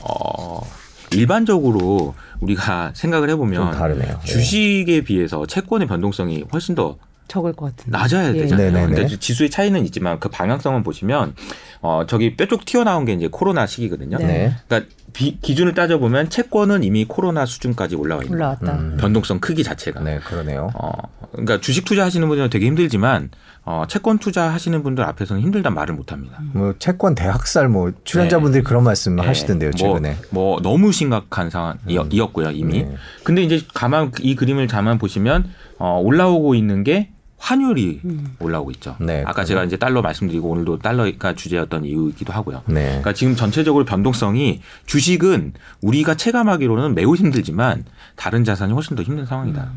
[0.00, 0.66] 어,
[1.12, 4.18] 일반적으로 우리가 생각을 좀 해보면 다르네요.
[4.24, 6.96] 주식에 비해서 채권의 변동성이 훨씬 더
[7.28, 7.96] 적을 것 같은데.
[7.98, 8.38] 낮아야 예.
[8.40, 8.72] 되잖아요.
[8.72, 8.94] 네네네.
[9.02, 11.34] 근데 지수의 차이는 있지만 그 방향성을 보시면
[11.80, 14.18] 어 저기 뾰족 튀어나온 게 이제 코로나 시기거든요.
[14.18, 14.26] 네.
[14.26, 14.54] 네.
[14.68, 18.34] 그러니까 비- 기준을 따져보면 채권은 이미 코로나 수준까지 올라와 있는.
[18.36, 18.72] 올라왔다.
[18.72, 18.96] 음.
[18.98, 20.00] 변동성 크기 자체가.
[20.00, 20.70] 네, 그러네요.
[20.74, 20.90] 어,
[21.30, 23.30] 그러니까 주식 투자하시는 분들은 되게 힘들지만
[23.64, 26.38] 어, 채권 투자하시는 분들 앞에서는 힘들단 말을 못 합니다.
[26.52, 29.22] 뭐 채권 대학살 뭐 출연자분들이 그런 말씀 네.
[29.22, 30.16] 하시던데요, 최근에.
[30.30, 32.82] 뭐, 뭐 너무 심각한 상황이었고요 이미.
[32.82, 32.96] 네.
[33.22, 35.48] 근데 이제 가만 이 그림을 가만 보시면
[35.78, 37.10] 어, 올라오고 있는 게
[37.42, 38.00] 환율이
[38.38, 38.96] 올라오고 있죠.
[39.00, 42.62] 네, 아까 제가 이제 달러 말씀드리고 오늘도 달러가 주제였던 이유이기도 하고요.
[42.66, 42.84] 네.
[42.84, 49.72] 그러니까 지금 전체적으로 변동성이 주식은 우리가 체감하기로는 매우 힘들지만 다른 자산이 훨씬 더 힘든 상황이다.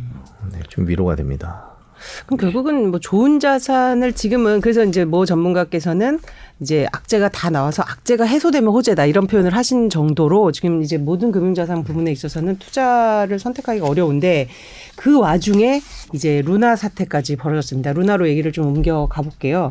[0.51, 1.74] 네, 좀 위로가 됩니다.
[2.25, 6.19] 그럼 결국은 뭐 좋은 자산을 지금은 그래서 이제 뭐 전문가께서는
[6.61, 11.83] 이제 악재가 다 나와서 악재가 해소되면 호재다 이런 표현을 하신 정도로 지금 이제 모든 금융자산
[11.83, 14.47] 부분에 있어서는 투자를 선택하기가 어려운데
[14.95, 15.81] 그 와중에
[16.13, 17.93] 이제 루나 사태까지 벌어졌습니다.
[17.93, 19.69] 루나로 얘기를 좀 옮겨 가볼게요.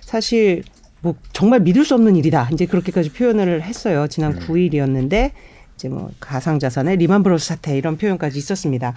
[0.00, 0.62] 사실
[1.00, 2.48] 뭐 정말 믿을 수 없는 일이다.
[2.52, 4.06] 이제 그렇게까지 표현을 했어요.
[4.08, 5.30] 지난 9일이었는데
[5.76, 8.94] 이제 뭐 가상자산의 리만브로스 사태 이런 표현까지 있었습니다.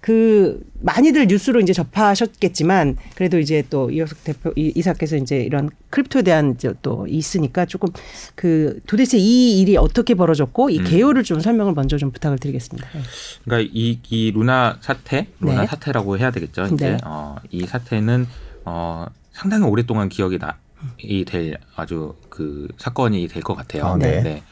[0.00, 6.22] 그 많이들 뉴스로 이제 접하셨겠지만 그래도 이제 또 이혁석 대표 이- 이사께서 이제 이런 크립토에
[6.22, 7.88] 대한 이제 또 있으니까 조금
[8.34, 12.86] 그 도대체 이 일이 어떻게 벌어졌고 이 개요를 좀 설명을 먼저 좀 부탁을 드리겠습니다.
[12.92, 13.00] 네.
[13.44, 15.66] 그러니까 이, 이 루나 사태, 루나 네.
[15.66, 16.66] 사태라고 해야 되겠죠.
[16.66, 16.96] 이제 네.
[17.04, 18.26] 어, 이 사태는
[18.66, 20.56] 어, 상당히 오랫동안 기억이 나.
[20.98, 23.86] 이될 아주 그 사건이 될 것 같아요.
[23.86, 24.42] 아, 네.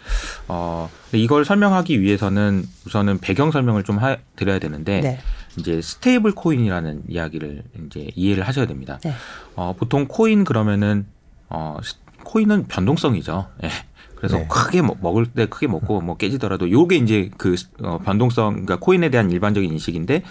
[0.48, 5.18] 어, 근데 이걸 설명하기 위해서는 우선은 배경 설명을 좀 하, 드려야 되는데 네.
[5.58, 8.98] 이제 stable coin이라는 이야기를 이제 이해를 하셔야 됩니다.
[9.04, 9.12] 네.
[9.54, 11.06] 어, 보통 코인 그러면은
[11.48, 13.46] 어, 스- 코인은 변동성이죠.
[13.64, 13.70] 예.
[14.16, 14.48] 그래서 네.
[14.50, 19.10] 크게 먹- 먹을 때 크게 먹고 뭐 깨지더라도 요게 이제 그 어, 변동성 그러니까 코인에
[19.10, 20.22] 대한 일반적인 인식인데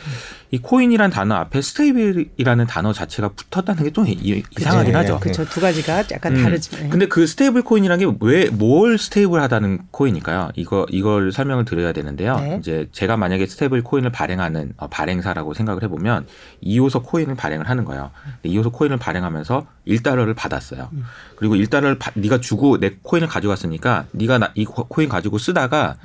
[0.55, 4.97] 이 코인이란 단어 앞에 stable이라는 단어 자체가 붙었다는 게 좀 이상하긴 네.
[4.99, 5.19] 하죠.
[5.19, 5.43] 그렇죠.
[5.45, 6.43] 두 가지가 약간 음.
[6.43, 6.89] 다르지만.
[6.89, 10.51] 근데 그 stable coin이라는 게 왜 뭘 stable하다는 코인일까요?
[10.55, 12.37] 이거 이걸 설명을 드려야 되는데요.
[12.37, 12.57] 네.
[12.59, 16.25] 이제 제가 만약에 stable coin을 발행하는 어, 발행사라고 생각을 해보면
[16.63, 18.11] 2호석 코인을 발행을 하는 거예요.
[18.45, 20.89] 2호석 코인을 발행하면서 1달러를 받았어요.
[21.35, 25.97] 그리고 1달러를 바- 네가 주고 내 코인을 가져갔으니까 네가 나- 이 코- 코인 가지고 쓰다가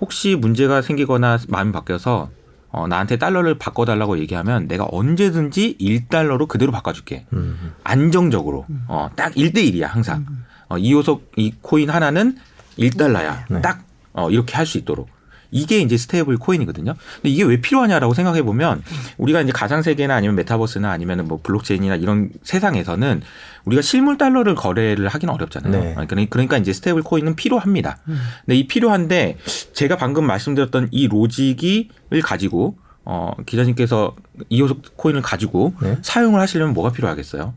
[0.00, 2.30] 혹시 문제가 생기거나 마음이 바뀌어서
[2.72, 7.26] 어, 나한테 달러를 바꿔달라고 얘기하면 내가 언제든지 1달러로 그대로 바꿔줄게.
[7.32, 7.74] 음.
[7.84, 10.24] 안정적으로 어, 딱 1대1이야 항상
[10.68, 12.36] 어, 2호석 이 코인 하나는
[12.78, 13.60] 1달러야 네.
[13.60, 15.08] 딱 어, 이렇게 할 수 있도록
[15.50, 16.94] 이게 이제 stable coin이거든요.
[17.16, 18.82] 근데 이게 왜 필요하냐라고 생각해 보면
[19.18, 23.22] 우리가 이제 가상 세계나 아니면 메타버스나 아니면 뭐 블록체인이나 이런 세상에서는
[23.64, 25.72] 우리가 실물 달러를 거래를 하기는 어렵잖아요.
[25.72, 25.94] 네.
[25.96, 27.98] 어, 그러니- 그러니까 이제 stable coin은 필요합니다.
[28.04, 29.38] 근데 이 필요한데
[29.72, 34.14] 제가 방금 말씀드렸던 이 로직을 가지고 어, 기자님께서
[34.50, 35.98] 이호석 코인을 가지고 네.
[36.02, 37.54] 사용을 하시려면 뭐가 필요하겠어요?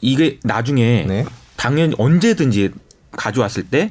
[0.00, 1.24] 이게 나중에 네.
[1.56, 2.70] 당연히 언제든지
[3.12, 3.90] 가져왔을 때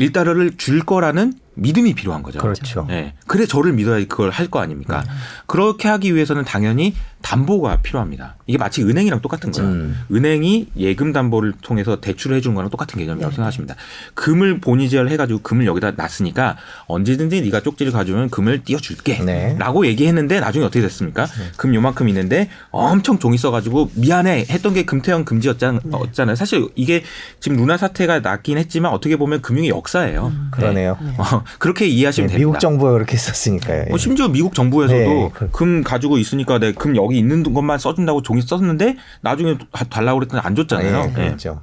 [0.00, 2.38] 1달러를 줄 거라는 믿음이 필요한 거죠.
[2.38, 2.86] 그렇죠.
[2.90, 3.14] 예.
[3.26, 5.04] 그래 저를 믿어야 그걸 할 거 아닙니까?
[5.46, 8.36] 그렇게 하기 위해서는 당연히 담보가 필요합니다.
[8.46, 9.68] 이게 마치 은행이랑 똑같은 거예요.
[9.70, 9.96] 음.
[10.10, 13.36] 은행이 예금 담보를 통해서 대출을 해준 거랑 똑같은 개념이라고 네.
[13.36, 13.74] 생각하십니다.
[14.14, 19.18] 금을 본위제를 해가지고 금을 여기다 놨으니까 언제든지 네가 쪽지를 가져오면 금을 띄워줄게.
[19.22, 19.54] 네.
[19.58, 21.26] 라고 얘기했는데 나중에 어떻게 됐습니까?
[21.58, 26.34] 금 요만큼 있는데 엄청 종이 써가지고 미안해 했던 게 금태형 금지였잖아요.
[26.36, 27.04] 사실 이게
[27.38, 30.32] 지금 루나 사태가 났긴 했지만 어떻게 보면 금융의 역사예요.
[30.52, 30.96] 그러네요.
[31.44, 31.52] 네.
[31.54, 32.48] 어, 그렇게 이해하시면 네, 됩니다.
[32.48, 33.84] 미국 정부가 그렇게 썼으니까요.
[33.88, 33.92] 예.
[33.92, 38.22] 어, 심지어 미국 정부에서도 네, 그- 금 가지고 있으니까 내 금 여기 있는 것만 써준다고
[38.22, 40.96] 종이 썼는데 나중에 다- 달라고 그랬더니 안 줬잖아요.
[40.96, 41.26] 예, 예.
[41.26, 41.60] 그렇죠.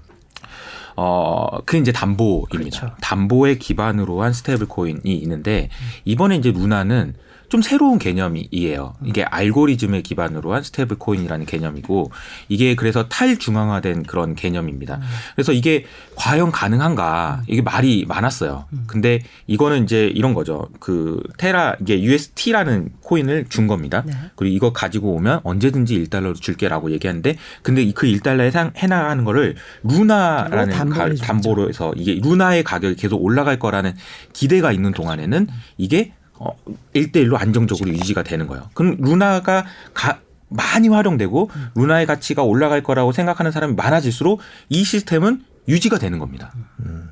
[0.95, 2.47] 어, 그게 이제 담보입니다.
[2.79, 2.91] 그렇죠.
[3.01, 5.69] 담보에 기반으로 한 stable coin이 있는데
[6.05, 7.13] 이번에 이제 루나는
[7.49, 8.95] 좀 새로운 개념이에요.
[9.05, 12.11] 이게 알고리즘에 기반으로 한 stable coin이라는 개념이고
[12.49, 14.99] 이게 그래서 탈중앙화된 그런 개념입니다.
[15.35, 18.65] 그래서 이게 과연 가능한가 이게 말이 많았어요.
[18.87, 20.67] 근데 이거는 이제 이런 거죠.
[20.79, 24.03] 그 테라 이게 UST라는 코인을 준 겁니다.
[24.05, 24.13] 네.
[24.35, 30.89] 그리고 이거 가지고 오면 언제든지 1달러로 줄게라고 얘기하는데 근데 이그 1달러에 상 해나가는 거를 루나라는
[30.89, 31.07] 가-.
[31.15, 33.93] 담보로 해서 이게 루나의 가격이 계속 올라갈 거라는
[34.33, 36.55] 기대가 있는 동안에는 이게 어
[36.93, 38.69] 1대1로 안정적으로 유지가 되는 거예요.
[38.73, 40.19] 그럼 루나가 가
[40.49, 46.53] 많이 활용되고 루나의 가치가 올라갈 거라고 생각하는 사람이 많아질수록 이 시스템은 유지가 되는 겁니다.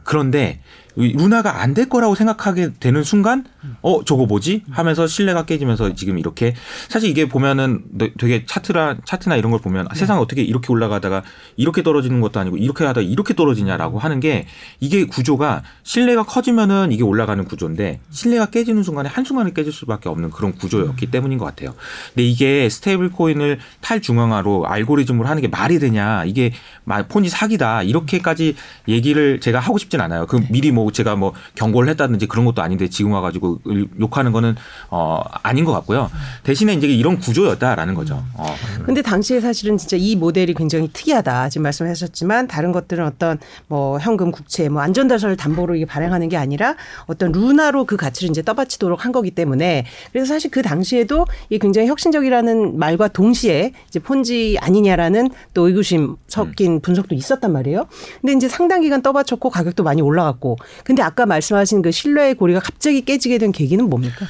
[0.04, 0.62] 그런데
[0.98, 3.44] 이 루나가 안 될 거라고 생각하게 되는 순간
[3.82, 6.56] 어 저거 뭐지 하면서 신뢰가 깨지면서 지금 이렇게
[6.88, 7.84] 사실 이게 보면은
[8.18, 11.24] 되게 차트라 차트나 이런 걸 보면 아, 세상 어떻게 이렇게 올라가다가
[11.58, 14.48] 이렇게 떨어지는 것도 아니고 이렇게 하다 가 이렇게 떨어지냐라고 하는 게
[14.80, 20.30] 이게 구조가 신뢰가 커지면은 이게 올라가는 구조인데 신뢰가 깨지는 순간에 한 순간에 깨질 수밖에 없는
[20.30, 21.74] 그런 구조였기 때문인 것 같아요.
[22.14, 26.54] 근데 이게 stable coin을 탈중앙화로 알고리즘으로 하는 게 말이 되냐 이게
[26.86, 28.56] 마- 폰지 사기다 이렇게까지
[28.88, 30.26] 얘기를 제가 하고 싶진 않아요.
[30.28, 33.60] 그 미리 뭐 제가 뭐 경고를 했다든지 그런 것도 아닌데 지금 와가지고
[34.00, 34.56] 욕하는 거는
[34.90, 36.10] 어 아닌 것 같고요.
[36.44, 38.24] 대신에 이제 이런 구조였다라는 거죠.
[38.34, 38.46] 어.
[38.86, 41.50] 근데 당시에 사실은 진짜 이 모델이 굉장히 특이하다.
[41.50, 46.76] 지금 말씀하셨지만 다른 것들은 어떤 뭐 현금, 국채, 뭐 안전자산을 담보로 이게 발행하는 게 아니라
[47.06, 51.88] 어떤 루나로 그 가치를 이제 떠받치도록 한 거기 때문에 그래서 사실 그 당시에도 이게 굉장히
[51.88, 57.88] 혁신적이라는 말과 동시에 이제 폰지 아니냐라는 또 의구심 섞인 분석도 있었단 말이에요.
[58.22, 63.04] 근데 이제 상당 기간 떠받쳤고 가격도 많이 올라갔고 근데 아까 말씀하신 그 신뢰의 고리가 갑자기
[63.04, 64.26] 깨지게 된 계기는 뭡니까?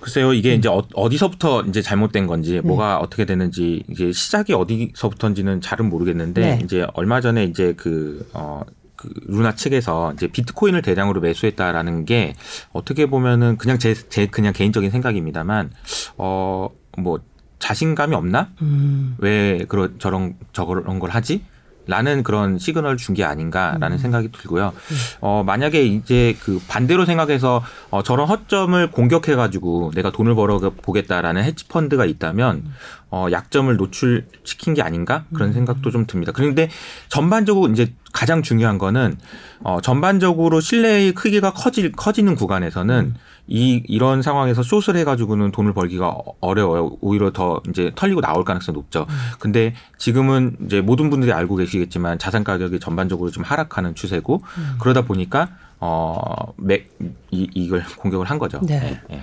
[0.00, 0.58] 글쎄요, 이게 음.
[0.58, 2.60] 이제 어, 어디서부터 이제 잘못된 건지, 네.
[2.60, 6.60] 뭐가 어떻게 되는지, 이제 시작이 어디서부터인지는 잘은 모르겠는데, 네.
[6.64, 8.62] 이제 얼마 전에 이제 그, 어,
[8.96, 12.34] 그 루나 측에서 이제 비트코인을 대량으로 매수했다라는 게
[12.72, 15.72] 어떻게 보면은 그냥 제, 제 그냥 개인적인 생각입니다만,
[16.16, 17.20] 어, 뭐
[17.58, 18.50] 자신감이 없나?
[18.62, 19.16] 음.
[19.18, 21.42] 왜 그런 저런 저런 걸 하지?
[21.88, 23.98] 라는 그런 시그널을 준 게 아닌가라는 음.
[23.98, 24.72] 생각이 들고요.
[25.20, 32.04] 어, 만약에 이제 그 반대로 생각해서 어, 저런 허점을 공격해가지고 내가 돈을 벌어 보겠다라는 헤지펀드가
[32.04, 32.64] 있다면
[33.10, 35.34] 어, 약점을 노출시킨 게 아닌가 음.
[35.34, 36.30] 그런 생각도 좀 듭니다.
[36.32, 36.68] 그런데
[37.08, 39.16] 전반적으로 이제 가장 중요한 거는
[39.64, 43.14] 어, 전반적으로 신뢰의 크기가 커질 커지는 구간에서는
[43.48, 46.98] 이 이런 상황에서 숏을 해가지고는 돈을 벌기가 어- 어려워요.
[47.00, 49.06] 오히려 더 이제 털리고 나올 가능성이 높죠.
[49.38, 54.42] 근데 지금은 이제 모든 분들이 알고 계시겠지만 자산 가격이 전반적으로 좀 하락하는 추세고
[54.78, 55.48] 그러다 보니까
[55.80, 56.18] 어,
[56.56, 56.90] 맥,
[57.30, 58.60] 이, 이걸 공격을 한 거죠.
[58.62, 59.00] 네.
[59.10, 59.20] 예, 예.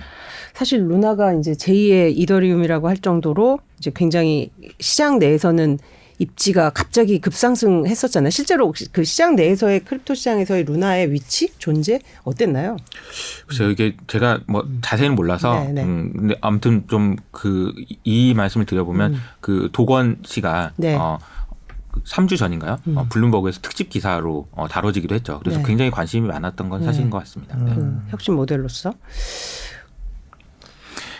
[0.54, 5.78] 사실 루나가 이제 제2의 이더리움이라고 할 정도로 이제 굉장히 시장 내에서는
[6.18, 8.30] 입지가 갑자기 급상승했었잖아요.
[8.30, 12.76] 실제로 혹시 그 시장 내에서의 crypto 시장에서의 루나의 위치, 존재 어땠나요?
[13.46, 15.82] 글쎄요 이게 제가 뭐 자세히는 몰라서 네, 네.
[15.84, 17.72] 음 근데 아무튼 좀 그
[18.04, 20.80] 이 말씀을 드려보면 그 도권 씨가 음.
[20.80, 20.94] 네.
[20.94, 21.18] 어
[22.04, 22.78] 3주 전인가요?
[22.86, 22.96] 음.
[22.98, 25.38] 어, 블룸버그에서 특집 기사로 어, 다뤄지기도 했죠.
[25.40, 25.64] 그래서 네.
[25.66, 26.86] 굉장히 관심이 많았던 건 네.
[26.86, 27.56] 사실인 것 같습니다.
[27.56, 27.74] 네.
[27.74, 28.92] 그 혁신 모델로서.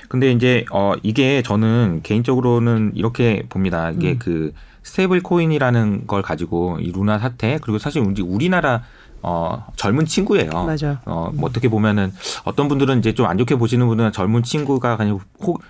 [0.09, 3.91] 근데 이제 어 이게 저는 개인적으로는 이렇게 봅니다.
[3.91, 4.19] 이게 음.
[4.19, 4.53] 그
[4.87, 8.83] stable coin이라는 걸 가지고 이 루나 사태 그리고 사실 우리 우리나라
[9.22, 10.51] 어 젊은 친구예요.
[10.64, 11.01] 맞아.
[11.05, 12.12] 어, 뭐 어떻게 보면은
[12.44, 15.61] 어떤 분들은 이제 좀 안 좋게 보시는 분들은 젊은 친구가 그냥 혹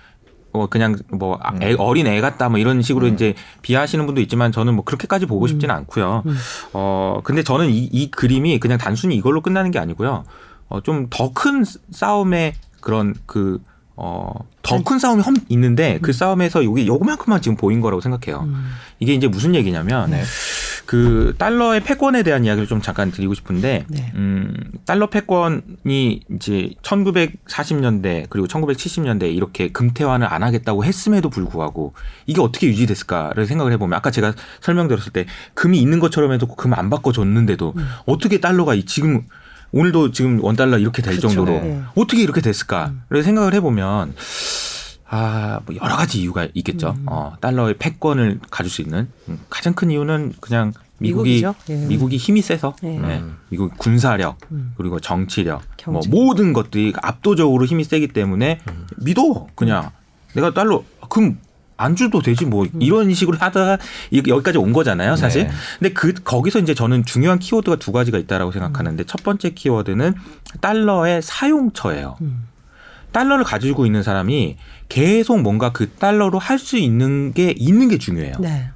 [0.53, 4.51] 어, 그냥 뭐 아, 애, 어린 애 같다 뭐 이런 식으로 이제 비하하시는 분도 있지만
[4.51, 6.23] 저는 뭐 그렇게까지 보고 싶지는 않고요.
[6.25, 6.35] 음.
[6.73, 10.23] 어 근데 저는 이, 이 그림이 그냥 단순히 이걸로 끝나는 게 아니고요.
[10.69, 13.59] 어, 좀 더 큰 싸움의 그런 그
[13.97, 14.31] 어,
[14.61, 18.43] 더 큰 싸움이 험 있는데 그 싸움에서 여기 요만큼만 지금 보인 거라고 생각해요.
[18.43, 18.69] 음.
[18.99, 20.23] 이게 이제 무슨 얘기냐면 네.
[20.85, 24.11] 그 달러의 패권에 대한 이야기를 좀 잠깐 드리고 싶은데 네.
[24.15, 24.53] 음,
[24.85, 31.93] 달러 패권이 이제 1940년대 그리고 1970년대 이렇게 금태환을 안 하겠다고 했음에도 불구하고
[32.25, 36.73] 이게 어떻게 유지됐을까를 생각을 해 보면 아까 제가 설명드렸을 때 금이 있는 것처럼 해도 금
[36.77, 37.87] 안 바꿔 줬는데도 음.
[38.05, 39.23] 어떻게 달러가 이 지금
[39.71, 41.33] 오늘도 지금 원 달러 이렇게 될 그렇죠.
[41.33, 41.81] 정도로 네.
[41.95, 44.15] 어떻게 이렇게 됐을까 를 생각을 해보면
[45.09, 46.95] 아, 뭐 여러 가지 이유가 있겠죠.
[46.97, 47.05] 음.
[47.07, 51.43] 어, 달러의 패권을 가질 수 있는 음, 가장 큰 이유는 그냥 미국이.
[51.69, 51.85] 예.
[51.85, 52.97] 미국이 힘이 세서 예.
[52.97, 53.23] 네.
[53.49, 54.73] 미국 군사력 음.
[54.77, 56.09] 그리고 정치력 경제.
[56.09, 58.59] 뭐 모든 것들이 압도적으로 힘이 세기 때문에
[58.97, 59.91] 믿어 그냥
[60.33, 61.39] 내가 달러 금
[61.77, 62.81] 안 줘도 되지 뭐 음.
[62.81, 63.77] 이런 식으로 하다가
[64.11, 65.51] 이- 여기까지 온 거잖아요 사실 네.
[65.79, 70.15] 근데 그 거기서 이제 저는 중요한 키워드가 두 가지가 있다라고 생각하는데 첫 번째 키워드는
[70.59, 72.47] 달러의 사용처예요 음.
[73.11, 74.57] 달러를 가지고 있는 사람이
[74.89, 78.69] 계속 뭔가 그 달러로 할 수 있는 게 있는 게 중요해요 네.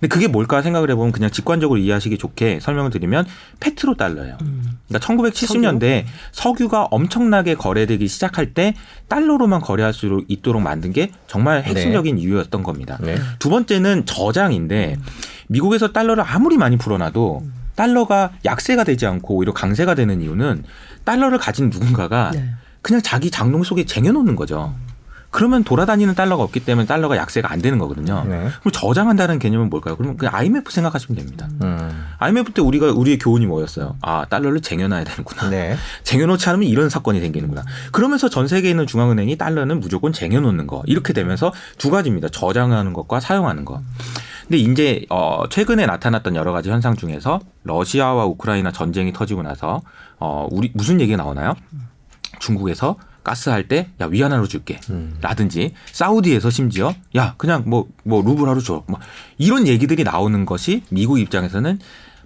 [0.00, 3.26] 근데 그게 뭘까 생각을 해보면 그냥 직관적으로 이해하시기 좋게 설명을 드리면
[3.60, 4.36] 페트로 달러예요.
[4.42, 4.78] 음.
[4.88, 6.66] 그러니까 1970년대 석유?
[6.66, 8.74] 가 엄청나게 거래되기 시작할 때
[9.08, 12.98] 달러로만 거래할 수 있도록 만든 게 정말 핵심적인 이유였던 겁니다.
[13.00, 13.16] 네.
[13.38, 14.96] 두 번째는 저장인데
[15.46, 17.42] 미국에서 달러를 아무리 많이 풀어놔도
[17.76, 20.64] 달러가 약세가 되지 않고 오히려 강세가 되는 이유는
[21.04, 22.50] 달러를 가진 누군가가 네.
[22.82, 24.74] 그냥 자기 장롱 속에 쟁여놓는 거죠.
[25.36, 28.24] 그러면 돌아다니는 달러가 없기 때문에 달러가 약세가 안 되는 거거든요.
[28.26, 28.48] 네.
[28.60, 29.94] 그럼 저장한다는 개념은 뭘까요?
[29.94, 31.46] 그러면 그냥 IMF 생각하시면 됩니다.
[31.62, 32.06] 음.
[32.16, 33.96] IMF 때 우리가 우리의 교훈이 뭐였어요?
[34.00, 35.50] 아 달러를 쟁여놔야 되는구나.
[35.50, 35.76] 네.
[36.04, 37.64] 쟁여놓지 않으면 이런 사건이 생기는구나.
[37.92, 42.30] 그러면서 전 세계에 있는 중앙은행이 달러는 무조건 쟁여놓는 거 이렇게 되면서 두 가지입니다.
[42.30, 43.82] 저장하는 것과 사용하는 것.
[44.48, 49.82] 근데 이제 어 최근에 나타났던 여러 가지 현상 중에서 러시아와 우크라이나 전쟁이 터지고 나서
[50.18, 51.56] 어 우리 무슨 얘기가 나오나요?
[52.38, 54.78] 중국에서 가스 할 때 야 위안화로 줄게.
[54.90, 55.16] 음.
[55.20, 58.84] 라든지 사우디에서 심지어 야 그냥 뭐뭐 루블화로 줘.
[58.86, 59.00] 뭐
[59.36, 61.80] 이런 얘기들이 나오는 것이 미국 입장에서는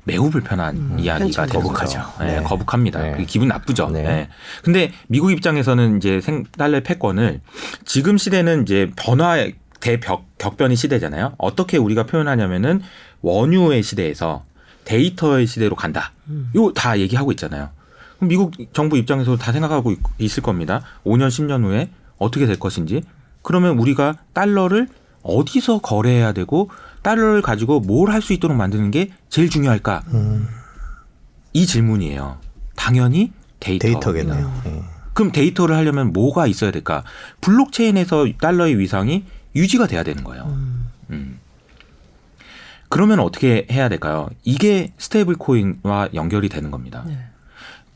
[0.04, 2.02] 매우 불편한 이야기가 되는 거북하죠.
[2.20, 2.42] 네, 네.
[2.42, 3.00] 거북합니다.
[3.00, 3.24] 네.
[3.26, 3.88] 기분 나쁘죠.
[3.90, 4.02] 네.
[4.02, 4.28] 네.
[4.62, 7.40] 근데 미국 입장에서는 이제 생 달러 패권을
[7.86, 11.34] 지금 시대는 이제 변화의 대벽 격변의 시대잖아요.
[11.38, 12.82] 어떻게 우리가 표현하냐면은
[13.22, 14.42] 원유의 시대에서
[14.84, 16.12] 데이터의 시대로 간다.
[16.56, 17.70] 요 다 얘기하고 있잖아요.
[18.20, 20.82] 미국 정부 입장에서 다 생각하고 있- 있을 겁니다.
[21.04, 23.02] 5년, 10년 후에 어떻게 될 것인지.
[23.42, 24.88] 그러면 우리가 달러를
[25.22, 26.70] 어디서 거래해야 되고
[27.02, 30.02] 달러를 가지고 뭘 할 수 있도록 만드는 게 제일 중요할까?
[30.14, 30.46] 음.
[31.52, 32.38] 이 질문이에요.
[32.76, 33.86] 당연히 데이터.
[33.88, 34.62] 데이터겠네요.
[34.66, 34.82] 예.
[35.14, 37.04] 그럼 데이터를 하려면 뭐가 있어야 될까?
[37.40, 39.24] 블록체인에서 달러의 위상이
[39.56, 40.44] 유지가 돼야 되는 거예요.
[41.10, 41.38] 음.
[42.88, 44.28] 그러면 어떻게 해야 될까요?
[44.44, 47.04] 이게 stable coin과 연결이 되는 겁니다.
[47.06, 47.18] 네.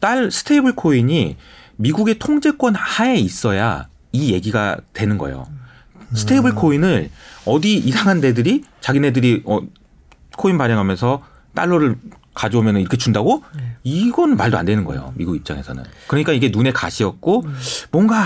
[0.01, 1.37] 달러 stable coin이
[1.77, 5.47] 미국의 통제권 하에 있어야 이 얘기가 되는 거예요.
[6.15, 7.11] stable coin을
[7.47, 9.61] 어디 이상한 데들이 자기네들이 어
[10.37, 11.23] 코인 발행하면서
[11.55, 11.97] 달러를
[12.35, 13.45] 가져오면 이렇게 준다고?
[13.85, 15.13] 이건 말도 안 되는 거예요.
[15.17, 15.85] 미국 입장에서는.
[16.09, 17.45] 그러니까 이게 눈에 가시였고
[17.93, 18.25] 뭔가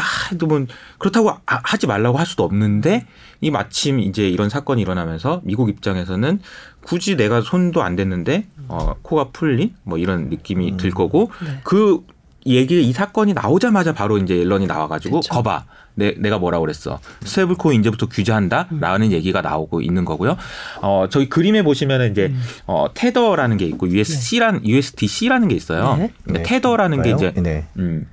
[0.48, 0.64] 뭐
[0.98, 3.06] 그렇다고 아- 하지 말라고 할 수도 없는데
[3.42, 6.40] 이 마침 이제 이런 사건이 일어나면서 미국 입장에서는
[6.80, 11.30] 굳이 내가 손도 안 댔는데 어 코가 풀린 뭐 이런 느낌이 들 거고
[11.64, 12.04] 그
[12.46, 15.34] 얘기 이 사건이 나오자마자 바로 이제 옐런이 나와가지고 그쵸.
[15.34, 20.36] 거봐 내, 내가 뭐라고 그랬어 stable coin 이제부터 규제한다라는 얘기가 나오고 있는 거고요.
[20.80, 22.32] 어 저희 그림에 보시면은 이제
[22.66, 25.96] 어 테더라는 게 있고 USC란 USDC라는 게 있어요.
[25.96, 26.12] 네.
[26.24, 27.66] 근데 테더라는 게 이제 네.
[27.76, 28.06] 음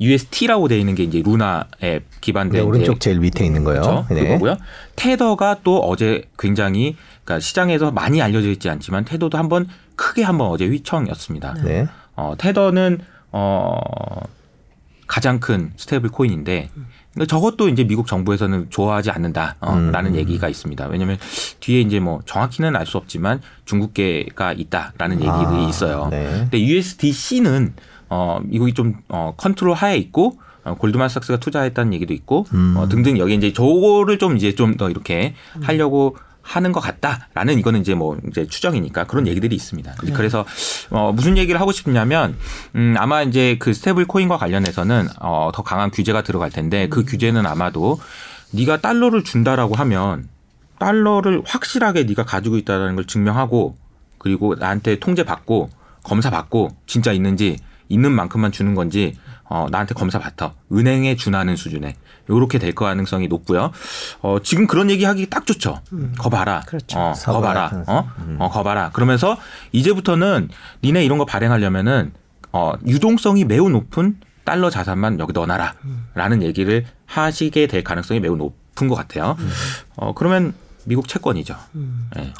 [0.00, 3.80] UST라고 돼 있는 게 이제 루나에 기반된 네, 오른쪽 제일 밑에 있는 거요.
[3.80, 4.06] 그렇죠.
[4.10, 4.22] 네.
[4.22, 4.56] 그거고요.
[4.96, 6.96] 테더가 또 어제 굉장히
[7.28, 11.56] 그러니까 시장에서 많이 알려져 있지 않지만 테더도 한번 크게 한번 어제 휘청이었습니다.
[11.62, 11.86] 네.
[12.16, 13.00] 어, 테더는
[13.32, 13.78] 어
[15.06, 16.70] 가장 큰 stable coin인데
[17.12, 20.14] 근데 저것도 이제 미국 정부에서는 좋아하지 않는다라는 음.
[20.16, 20.86] 얘기가 있습니다.
[20.86, 21.18] 왜냐하면
[21.60, 26.08] 뒤에 이제 뭐 정확히는 알 수 없지만 중국계가 있다라는 얘기들이 아, 있어요.
[26.10, 26.24] 네.
[26.50, 27.74] 근데 USDC는
[28.08, 32.74] 어 미국이 좀 어 컨트롤 하에 있고 어, 골드만삭스가 투자했다는 얘기도 있고 음.
[32.78, 36.16] 어, 등등 여기 이제 저거를 좀 이제 좀 더 이렇게 하려고
[36.48, 39.94] 하는 것 같다라는 이거는 이제 뭐 이제 추정이니까 그런 얘기들이 있습니다.
[40.02, 40.12] 네.
[40.12, 40.46] 그래서
[40.90, 42.36] 어 무슨 얘기를 하고 싶냐면
[42.74, 46.90] 음 아마 이제 그 stable coin과 관련해서는 어 더 강한 규제가 들어갈 텐데 음.
[46.90, 48.00] 그 규제는 아마도
[48.52, 50.26] 네가 달러를 준다라고 하면
[50.78, 53.76] 달러를 확실하게 네가 가지고 있다는 걸 증명하고
[54.16, 55.68] 그리고 나한테 통제 받고
[56.02, 57.58] 검사 받고 진짜 있는지
[57.90, 61.94] 있는 만큼만 주는 건지 어 나한테 검사 받아 은행에 준하는 수준에
[62.28, 63.70] 요렇게 될 가능성이 높고요.
[64.22, 65.80] 어 지금 그런 얘기 하기 딱 좋죠.
[66.18, 66.62] 거 봐라.
[66.66, 66.98] 그렇죠.
[66.98, 67.40] 어, 거.
[67.40, 67.70] 봐라.
[67.86, 68.10] 어?
[68.38, 68.90] 어, 거 봐라.
[68.92, 69.36] 그러면서
[69.72, 70.48] 이제부터는
[70.82, 72.12] 니네 이런 거 발행하려면은
[72.52, 75.74] 어 유동성이 매우 높은 달러 자산만 여기 넣어놔라.
[76.14, 79.36] 라는 얘기를 하시게 될 가능성이 매우 높은 것 같아요.
[79.96, 81.54] 어 그러면 미국 채권이죠.
[82.18, 82.32] 예.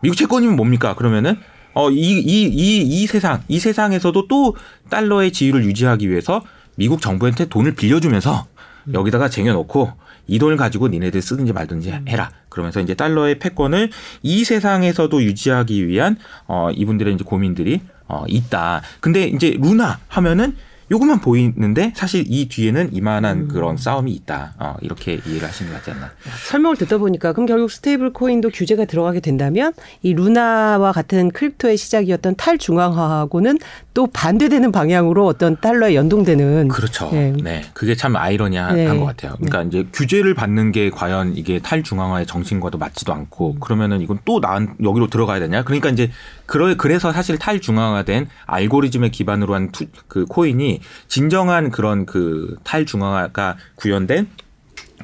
[0.00, 0.94] 미국 채권이면 뭡니까?
[0.94, 1.38] 그러면은
[1.74, 4.56] 어, 이, 이, 이, 이 세상, 이 세상에서도 또
[4.90, 6.42] 달러의 지위를 유지하기 위해서
[6.76, 8.46] 미국 정부한테 돈을 빌려주면서
[8.92, 9.92] 여기다가 쟁여놓고
[10.26, 12.30] 이 돈을 가지고 니네들 쓰든지 말든지 해라.
[12.48, 13.90] 그러면서 이제 달러의 패권을
[14.22, 16.16] 이 세상에서도 유지하기 위한
[16.46, 18.82] 어, 이분들의 이제 고민들이 어, 있다.
[19.00, 20.56] 근데 이제 루나 하면은
[20.92, 24.54] 요것만 보이는데 사실 이 뒤에는 이만한 그런 싸움이 있다.
[24.58, 26.10] 어, 이렇게 이해를 하시는 것 같지 않나.
[26.46, 32.36] 설명을 듣다 보니까 그럼 결국 stable coin도 규제가 들어가게 된다면 이 루나와 같은 crypto의 시작이었던
[32.36, 33.58] 탈중앙화하고는
[33.94, 37.10] 또 반대되는 방향으로 어떤 달러에 연동되는 그렇죠.
[37.14, 37.32] 예.
[37.42, 37.62] 네.
[37.72, 38.86] 그게 참 아이러니한 네.
[38.86, 39.34] 것 같아요.
[39.36, 43.18] 그러니까 이제 규제를 받는 게 과연 이게 탈중앙화의 정신과도 맞지도 음.
[43.18, 45.62] 않고 그러면은 이건 또 난 여기로 들어가야 되냐?
[45.64, 46.10] 그러니까 이제
[46.52, 54.28] 그러 그래서 사실 탈중앙화된 알고리즘에 기반으로 한 투, 그 코인이 진정한 그런 그 탈중앙화가 구현된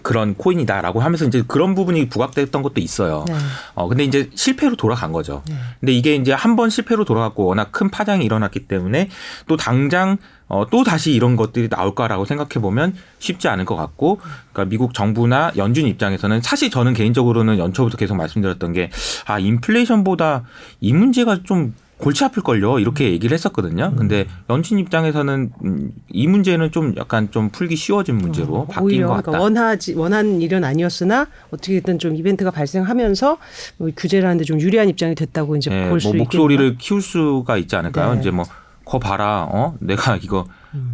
[0.02, 3.24] 그런 코인이다라고 하면서 이제 그런 부분이 부각됐던 것도 있어요.
[3.28, 3.34] 네.
[3.74, 5.42] 어 근데 이제 실패로 돌아간 거죠.
[5.80, 9.08] 근데 이게 이제 한 번 실패로 돌아갔고 워낙 큰 파장이 일어났기 때문에
[9.46, 14.18] 또 당장 어, 또 다시 이런 것들이 나올까라고 생각해 보면 쉽지 않을 것 같고,
[14.52, 18.90] 그러니까 미국 정부나 연준 입장에서는 사실 저는 개인적으로는 연초부터 계속 말씀드렸던 게,
[19.26, 20.44] 아, 인플레이션보다
[20.80, 22.78] 이 문제가 좀 골치 아플걸요.
[22.78, 23.92] 이렇게 얘기를 했었거든요.
[23.96, 29.14] 근데 연준 입장에서는 음, 이 문제는 좀 약간 좀 풀기 쉬워진 문제로 바뀐 오히려 것
[29.14, 29.22] 같다.
[29.32, 33.38] 그러니까 원하지 원한 일은 아니었으나 어떻게든 좀 이벤트가 발생하면서
[33.78, 36.24] 뭐 규제를 하는데 좀 유리한 입장이 됐다고 이제 예, 볼수 뭐 있겠네요.
[36.24, 38.14] 목소리를 키울 수가 있지 않을까요?
[38.14, 38.20] 네.
[38.20, 38.44] 이제 뭐,
[38.88, 39.74] 거 봐라, 어?
[39.80, 40.46] 내가 이거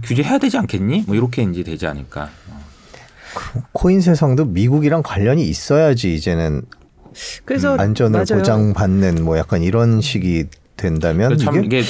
[0.02, 1.04] 규제해야 되지 않겠니?
[1.06, 2.28] 뭐 이렇게 이제 되지 않을까.
[2.50, 2.60] 어.
[3.72, 6.62] 코인 세상도 미국이랑 관련이 있어야지 이제는
[7.44, 8.40] 그래서 안전을 맞아요.
[8.40, 11.88] 보장받는 뭐 약간 이런 식이 된다면 참 이게 이게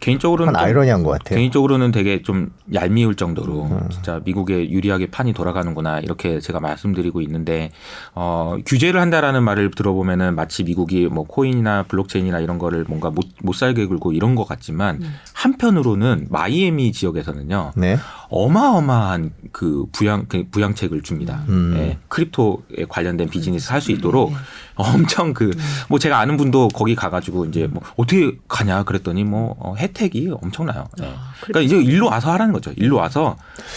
[0.00, 1.36] 개인적으로는 좀 아이러니한 것 같아요.
[1.38, 7.70] 개인적으로는 되게 좀 얄미울 정도로 진짜 미국에 유리하게 판이 돌아가는구나 이렇게 제가 말씀드리고 있는데
[8.14, 13.54] 어 규제를 한다라는 말을 들어보면은 마치 미국이 뭐 코인이나 블록체인이나 이런 거를 뭔가 못, 못
[13.54, 15.02] 살게 굴고 이런 것 같지만
[15.34, 17.98] 한편으로는 마이애미 지역에서는요 네.
[18.28, 21.42] 어마어마한 그 부양 그 부양책을 줍니다.
[21.48, 21.74] 음.
[21.76, 24.32] 예, 크립토에 관련된 비즈니스 할 수 있도록
[24.74, 25.50] 엄청 그
[25.88, 30.86] 뭐 제가 아는 분도 거기 가가지고 이제 뭐 어떻게 가냐 그랬더니 뭐 어, 혜택이 엄청나요.
[31.02, 31.12] 예.
[31.40, 32.72] 그러니까 이제 일로 와서 하라는 거죠.
[32.76, 33.36] 일로 와서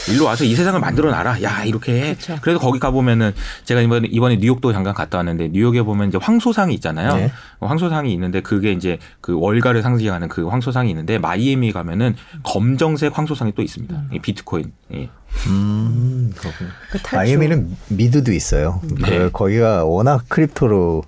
[0.09, 1.41] 일로 와서 이 세상을 만들어 놔라.
[1.43, 2.01] 야 이렇게 해.
[2.15, 2.37] 그렇죠.
[2.41, 6.73] 그래서 거기 가 보면은 제가 이번에 이번에 뉴욕도 잠깐 갔다 왔는데 뉴욕에 보면 이제 황소상이
[6.75, 7.15] 있잖아요.
[7.15, 7.31] 네.
[7.59, 13.53] 어, 황소상이 있는데 그게 이제 그 월가를 상징하는 그 황소상이 있는데 마이애미 가면은 검정색 황소상이
[13.53, 14.03] 또 있습니다.
[14.13, 14.71] 이 비트코인.
[14.93, 15.09] 예.
[15.47, 16.69] 음, 그렇군요.
[16.91, 17.15] 그.
[17.15, 18.81] 마이애미는 미드도 있어요.
[19.03, 19.29] 그 네.
[19.31, 21.03] 거기가 워낙 crypto로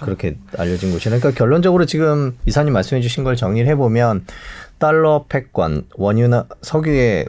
[0.00, 1.18] 그렇게 알려진 곳이라.
[1.18, 4.26] 그러니까 결론적으로 지금 이사님 말씀해주신 걸 정리를 해보면
[4.78, 7.26] 달러 패권, 원유나 석유의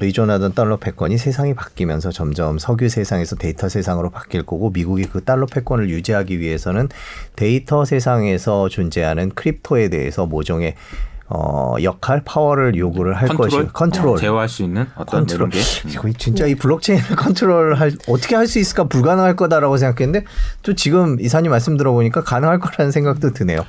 [0.00, 5.46] 의존하던 달러 패권이 세상이 바뀌면서 점점 석유 세상에서 데이터 세상으로 바뀔 거고 미국이 그 달러
[5.46, 6.88] 패권을 유지하기 위해서는
[7.36, 10.74] 데이터 세상에서 존재하는 crypto에 대해서 모종의
[11.28, 13.48] 어, 역할, 파워를 요구를 할 컨트롤?
[13.64, 14.08] 것이 컨트롤.
[14.14, 15.48] 어, 제어할 수 있는 어떤 컨트롤.
[15.50, 16.12] 게 음.
[16.18, 20.26] 진짜 이 블록체인을 컨트롤 할 어떻게 할 수 있을까 불가능할 거다라고 생각했는데
[20.62, 23.64] 또 지금 이사님 말씀 들어보니까 가능할 거라는 생각도 드네요.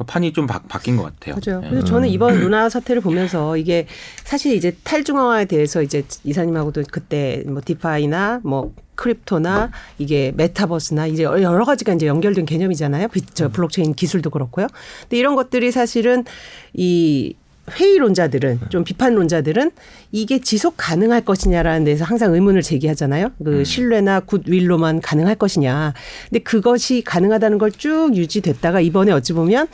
[0.00, 1.36] 그 판이 좀 바, 바뀐 것 같아요.
[1.44, 1.62] 맞아요.
[1.62, 1.68] 예.
[1.68, 3.86] 그래서 저는 이번 루나 사태를 보면서 이게
[4.24, 11.64] 사실 이제 탈중앙화에 대해서 이제 이사님하고도 그때 뭐 DeFi나 뭐 crypto나 이게 메타버스나 이제 여러
[11.66, 13.08] 가지가 이제 연결된 개념이잖아요.
[13.08, 14.68] 비- 저 블록체인 기술도 그렇고요.
[15.02, 16.24] 근데 이런 것들이 사실은
[16.72, 17.34] 이
[17.72, 19.70] 회의론자들은 좀 비판론자들은
[20.12, 23.30] 이게 지속 가능할 것이냐라는 데서 항상 의문을 제기하잖아요.
[23.44, 25.94] 그 신뢰나 굿윌로만 가능할 것이냐.
[26.28, 29.68] 근데 그것이 가능하다는 걸 쭉 유지됐다가 이번에 어찌 보면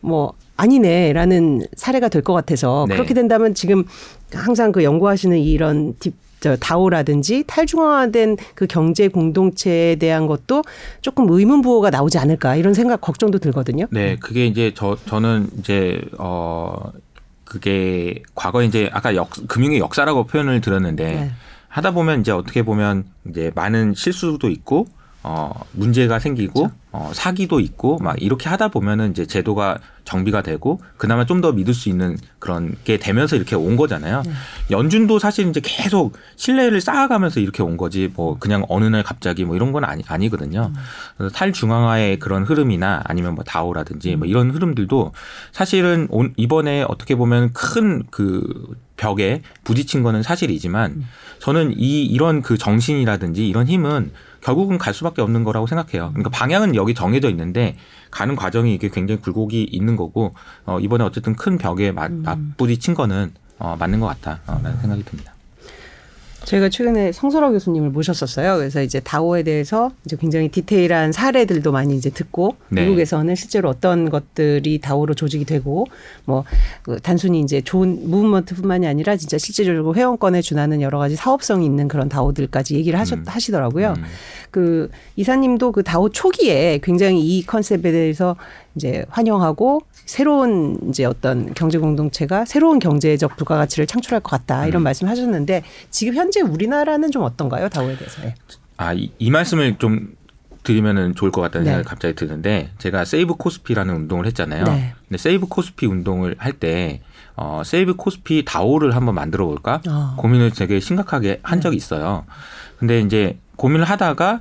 [0.00, 2.94] 뭐 아니네라는 사례가 될 것 같아서 네.
[2.96, 3.84] 그렇게 된다면 지금
[4.32, 10.64] 항상 그 연구하시는 이런 딥, 저 다오라든지 탈중앙화된 그 경제 공동체에 대한 것도
[11.00, 13.86] 조금 의문 부호가 나오지 않을까 이런 생각 걱정도 들거든요.
[13.90, 16.90] 네, 그게 이제 저 저는 이제 어
[17.46, 21.30] 그게 과거에 이제 아까 역, 금융의 역사라고 표현을 들었는데 네.
[21.68, 24.86] 하다 보면 이제 어떻게 보면 이제 많은 실수도 있고
[25.28, 31.26] 어 문제가 생기고 어 사기도 있고 막 이렇게 하다 보면은 이제 제도가 정비가 되고 그나마
[31.26, 34.22] 좀 더 믿을 수 있는 그런 게 되면서 이렇게 온 거잖아요.
[34.70, 39.56] 연준도 사실 이제 계속 신뢰를 쌓아가면서 이렇게 온 거지 뭐 그냥 어느 날 갑자기 뭐
[39.56, 40.72] 이런 건 아니, 아니거든요.
[41.18, 45.12] 그래서 탈중앙화의 그런 흐름이나 아니면 뭐 다오라든지 뭐 이런 흐름들도
[45.52, 51.04] 사실은 온, 이번에 어떻게 보면 큰 그 벽에 부딪힌 거는 사실이지만
[51.38, 54.10] 저는 이 이런 그 정신이라든지 이런 힘은
[54.46, 56.10] 결국은 갈 수밖에 없는 거라고 생각해요.
[56.10, 57.76] 그러니까 방향은 여기 정해져 있는데
[58.12, 60.34] 가는 과정이 이게 굉장히 굴곡이 있는 거고
[60.64, 65.35] 어, 이번에 어쨌든 큰 벽에 맞, 맞부딪힌 거는 어, 맞는 것 같다라는 생각이 듭니다.
[66.46, 68.56] 저희가 최근에 성설화 교수님을 모셨었어요.
[68.56, 72.82] 그래서 이제 다오에 대해서 이제 굉장히 디테일한 사례들도 많이 이제 듣고 네.
[72.82, 75.86] 미국에서는 실제로 어떤 것들이 다오로 조직이 되고
[76.24, 82.08] 뭐그 단순히 이제 좋은 무브먼트뿐만이 아니라 진짜 실질적으로 회원권에 준하는 여러 가지 사업성이 있는 그런
[82.08, 83.94] 다오들까지 얘기를 하셨, 하시더라고요.
[83.96, 84.04] 음.
[84.52, 88.36] 그 이사님도 그 다오 초기에 굉장히 이 컨셉에 대해서
[88.76, 95.62] 이제 환영하고 새로운 이제 어떤 경제 공동체가 새로운 경제적 부가가치를 창출할 것 같다 이런 말씀하셨는데
[95.90, 98.22] 지금 현재 우리나라는 좀 어떤가요 다오에 대해서?
[98.24, 98.34] 예.
[98.76, 100.14] 아, 이, 이 말씀을 좀
[100.62, 101.70] 드리면은 좋을 것 같다는 네.
[101.70, 104.64] 생각이 갑자기 드는데 제가 세이브 코스피라는 운동을 했잖아요.
[104.64, 104.94] 네.
[105.08, 107.00] 근데 세이브 코스피 운동을 할때
[107.36, 110.14] 어, 세이브 코스피 다오를 한번 만들어 볼까 아.
[110.18, 112.24] 고민을 되게 심각하게 한 적이 있어요.
[112.78, 114.40] 근데 이제 고민을 하다가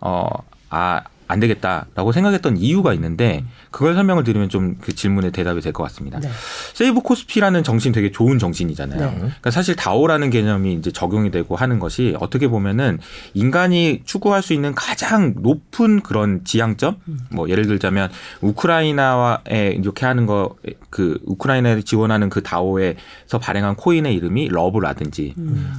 [0.00, 0.28] 어,
[0.70, 5.82] 아, 안 되겠다라고 생각했던 이유가 있는데 그걸 설명을 드리면 좀 그 질문에 대답이 될 것
[5.84, 6.20] 같습니다.
[6.20, 6.28] 네.
[6.74, 9.00] save 코스피라는 정신 되게 좋은 정신이잖아요.
[9.00, 9.16] 네.
[9.16, 12.98] 그러니까 사실 DAO라는 개념이 이제 적용이 되고 하는 것이 어떻게 보면은
[13.34, 16.96] 인간이 추구할 수 있는 가장 높은 그런 지향점,
[17.30, 18.10] 뭐 예를 들자면
[18.40, 20.54] 우크라이나에 이렇게 하는 거
[20.90, 25.34] 그 우크라이나를 지원하는 그 DAO에서 발행한 코인의 이름이 love라든지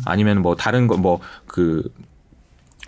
[0.05, 1.83] 아니면 뭐 다른 거 뭐 그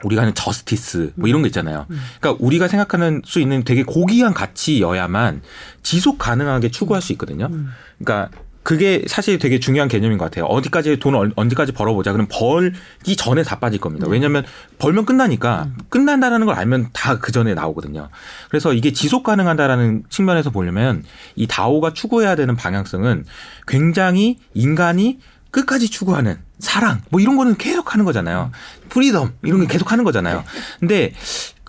[0.03, 1.85] 우리가 하는 justice 뭐 이런 거 있잖아요.
[2.19, 5.41] 그러니까 우리가 생각하는 수 있는 되게 고귀한 가치여야만
[5.83, 7.49] 지속 가능하게 추구할 수 있거든요.
[7.97, 8.29] 그러니까
[8.61, 10.45] 그게 사실 되게 중요한 개념인 것 같아요.
[10.45, 12.11] 어디까지 돈을 언제까지 벌어보자.
[12.11, 14.05] 그럼 벌기 전에 다 빠질 겁니다.
[14.07, 14.43] 왜냐하면
[14.77, 18.09] 벌면 끝나니까 끝난다라는 걸 알면 다 그 전에 나오거든요.
[18.49, 21.03] 그래서 이게 지속 가능하다라는 측면에서 보려면
[21.35, 23.25] 이 DAO가 추구해야 되는 방향성은
[23.67, 25.19] 굉장히 인간이
[25.51, 28.51] 끝까지 추구하는 사랑 뭐 이런 거는 계속 하는 거잖아요.
[28.89, 30.43] freedom 이런 거 계속 하는 거잖아요.
[30.79, 31.13] 근데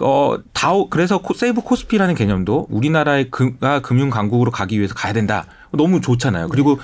[0.03, 5.47] 어 다오 그래서 코- 세이브 코스피라는 개념도 우리나라의 가 금융 강국으로 가기 위해서 가야 된다.
[5.73, 6.49] 너무 좋잖아요.
[6.49, 6.79] 그리고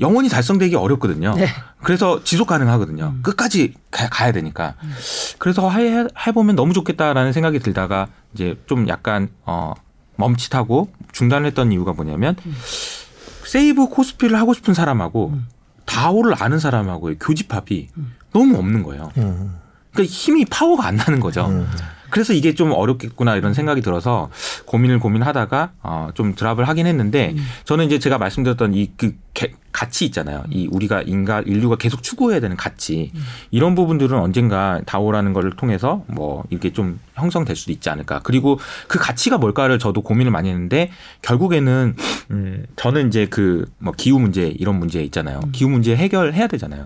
[0.00, 1.34] 영원히 달성되기 어렵거든요.
[1.34, 1.46] 네.
[1.82, 3.16] 그래서 지속 가능하거든요.
[3.22, 4.74] 끝까지 가, 야 되니까.
[5.38, 9.74] 그래서 해, 해보면 너무 좋겠다라는 생각이 들다가 이제 좀 약간 어
[10.16, 12.36] 멈칫하고 중단을 했던 이유가 뭐냐면
[13.46, 15.34] 세이브 코스피를 하고 싶은 사람하고
[15.84, 17.88] 다오를 아는 사람하고의 교집합이
[18.32, 19.12] 너무 없는 거예요.
[19.18, 19.58] 음.
[19.92, 21.46] 그러니까 힘이 파워가 안 나는 거죠.
[22.12, 24.28] 그래서 이게 좀 어렵겠구나 이런 생각이 들어서
[24.66, 27.34] 고민을 고민하다가 어, 좀 드랍을 하긴 했는데
[27.64, 29.16] 저는 이제 제가 말씀드렸던 이그
[29.72, 30.44] 가치 있잖아요.
[30.50, 33.10] 이 우리가 인간 인류가 계속 추구해야 되는 가치
[33.50, 38.20] 이런 부분들은 언젠가 다오라는 거를 통해서 뭐 이렇게 좀 형성될 수도 있지 않을까.
[38.22, 40.90] 그리고 그 가치가 뭘까를 저도 고민을 많이 했는데
[41.22, 41.96] 결국에는
[42.30, 45.40] 음 저는 이제 그 뭐 기후 문제 이런 문제 있잖아요.
[45.52, 46.84] 기후 문제 해결해야 되잖아요.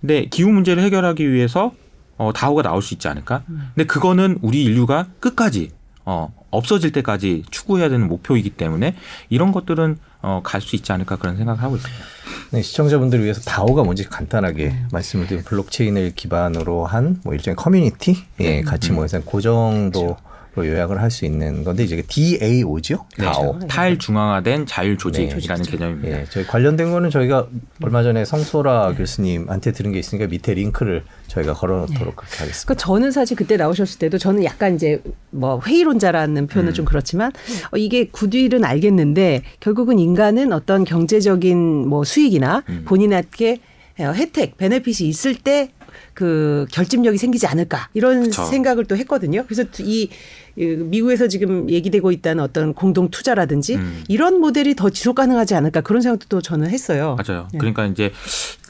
[0.00, 1.72] 근데 기후 문제를 해결하기 위해서
[2.18, 3.42] 어, DAO가 나올 수 있지 않을까?
[3.74, 5.70] 근데 그거는 우리 인류가 끝까지
[6.04, 8.94] 어, 없어질 때까지 추구해야 되는 목표이기 때문에
[9.28, 12.04] 이런 것들은 어, 갈 수 있지 않을까 그런 생각을 하고 있습니다.
[12.52, 18.16] 네, 시청자분들을 위해서 다오가 뭔지 간단하게 말씀을 드리면 블록체인을 기반으로 한 뭐 일종의 커뮤니티?
[18.40, 20.16] 예, 같이 모여서 그 정도
[20.56, 23.06] 로 요약을 할 수 있는 건데 이제 DAO죠.
[23.18, 23.58] 네, DAO.
[23.68, 25.70] 탈중앙화된 자율 조직이라는 네.
[25.70, 26.20] 개념입니다.
[26.20, 27.46] 예, 저희 관련된 거는 저희가
[27.82, 32.64] 얼마 전에 성소라 교수님한테 들은 게 있으니까 밑에 링크를 저희가 걸어놓도록 그렇게 하겠습니다.
[32.64, 36.74] 그러니까 저는 사실 그때 나오셨을 때도 저는 약간 이제 뭐 회의론자라는 표현은 음.
[36.74, 37.32] 좀 그렇지만
[37.72, 42.82] 어, 이게 구딜은 알겠는데 결국은 인간은 어떤 경제적인 뭐 수익이나 음.
[42.86, 43.60] 본인에게
[43.98, 45.70] 어, 혜택, 베네핏이 있을 때
[46.14, 48.44] 그 결집력이 생기지 않을까 이런 그쵸.
[48.44, 49.44] 생각을 또 했거든요.
[49.46, 50.08] 그래서 이이
[50.56, 54.04] 미국에서 지금 얘기되고 있다는 어떤 공동 투자라든지 음.
[54.08, 57.16] 이런 모델이 더 지속 가능하지 않을까 그런 생각도 또 저는 했어요.
[57.18, 57.48] 맞아요.
[57.52, 57.58] 네.
[57.58, 58.12] 그러니까 이제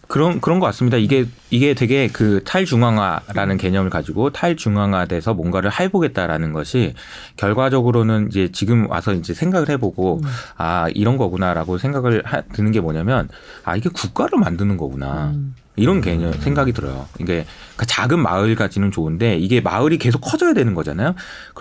[0.08, 0.96] 그런 그런 것 같습니다.
[0.96, 6.94] 이게 이게 되게 그 탈중앙화라는 개념을 가지고 탈중앙화돼서 뭔가를 해보겠다라는 것이
[7.36, 10.28] 결과적으로는 이제 지금 와서 이제 생각을 해보고 음.
[10.56, 13.28] 아 이런 거구나라고 생각을 하, 드는 게 뭐냐면
[13.64, 15.32] 아 이게 국가를 만드는 거구나.
[15.34, 15.54] 음.
[15.76, 17.06] 이런 개념 생각이 들어요.
[17.20, 21.14] 이게 그러니까 작은 마을까지는 좋은데 이게 마을이 계속 커져야 되는 거잖아요.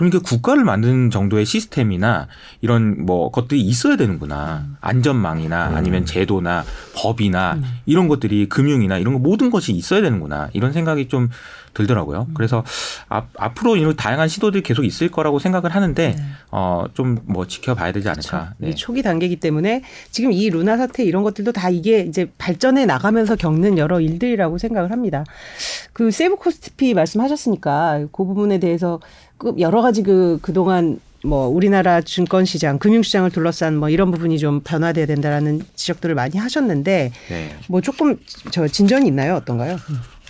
[0.07, 2.27] 이게 국가를 만드는 정도의 시스템이나
[2.61, 4.65] 이런 뭐 것들이 있어야 되는구나.
[4.81, 6.63] 안전망이나 아니면 제도나
[6.95, 10.49] 법이나 이런 것들이 금융이나 이런 거 모든 것이 있어야 되는구나.
[10.53, 11.29] 이런 생각이 좀
[11.75, 12.27] 들더라고요.
[12.33, 12.63] 그래서
[13.07, 16.15] 앞, 앞으로 이런 다양한 시도들이 계속 있을 거라고 생각을 하는데
[16.49, 18.53] 어좀 뭐 지켜봐야 되지 않을까.
[18.57, 18.69] 네.
[18.69, 23.35] 이 초기 단계이기 때문에 지금 이 루나 사태 이런 것들도 다 이게 이제 발전해 나가면서
[23.35, 25.23] 겪는 여러 일들이라고 생각을 합니다.
[25.93, 28.99] 그 세이브 코스피 말씀하셨으니까 그 부분에 대해서
[29.37, 34.37] 그 여러 가지 그 그동안 뭐 우리나라 증권 시장, 금융 시장을 둘러싼 뭐 이런 부분이
[34.39, 37.55] 좀 변화돼야 된다라는 지적들을 많이 하셨는데 네.
[37.67, 38.17] 뭐 조금
[38.51, 39.35] 저 진전이 있나요?
[39.35, 39.77] 어떤가요?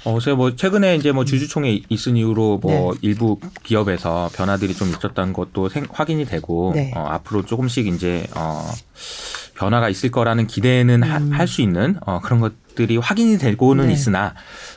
[0.06, 2.99] 어, 그래서 뭐 최근에 이제 뭐 주주총회 있은 이후로 뭐 네.
[3.01, 6.91] 일부 기업에서 변화들이 좀 있었던 것도 생, 확인이 되고 네.
[6.95, 8.72] 어, 앞으로 조금씩 이제 어,
[9.56, 11.01] 변화가 있을 거라는 기대는
[11.34, 13.88] 할수 있는 어, 그런 것들이 확인이 되고는 음.
[13.88, 13.93] 네.
[13.93, 14.36] 있으나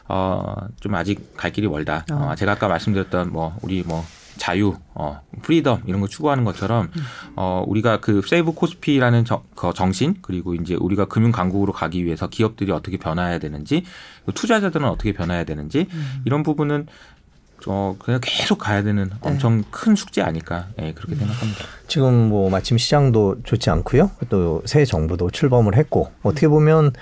[0.08, 2.06] 어, 좀 아직 갈 길이 멀다.
[2.10, 2.34] 어, 어.
[2.34, 4.04] 제가 아까 말씀드렸던 뭐 우리 뭐
[4.38, 6.90] 자유, 어, freedom 이런 거 추구하는 것처럼
[7.36, 12.28] 어, 우리가 그 save 코스피라는 정, 그 정신 그리고 이제 우리가 금융 강국으로 가기 위해서
[12.28, 13.84] 기업들이 어떻게 변화해야 되는지
[14.24, 15.88] 그 투자자들은 어떻게 변화해야 되는지
[16.24, 16.86] 이런 부분은
[17.66, 21.64] 어, 그냥 계속 가야 되는 엄청 큰 숙제 아닐까 예, 그렇게 생각합니다.
[21.88, 24.12] 지금 뭐 마침 시장도 좋지 않고요.
[24.28, 26.92] 또 새 정부도 출범을 했고 어떻게 보면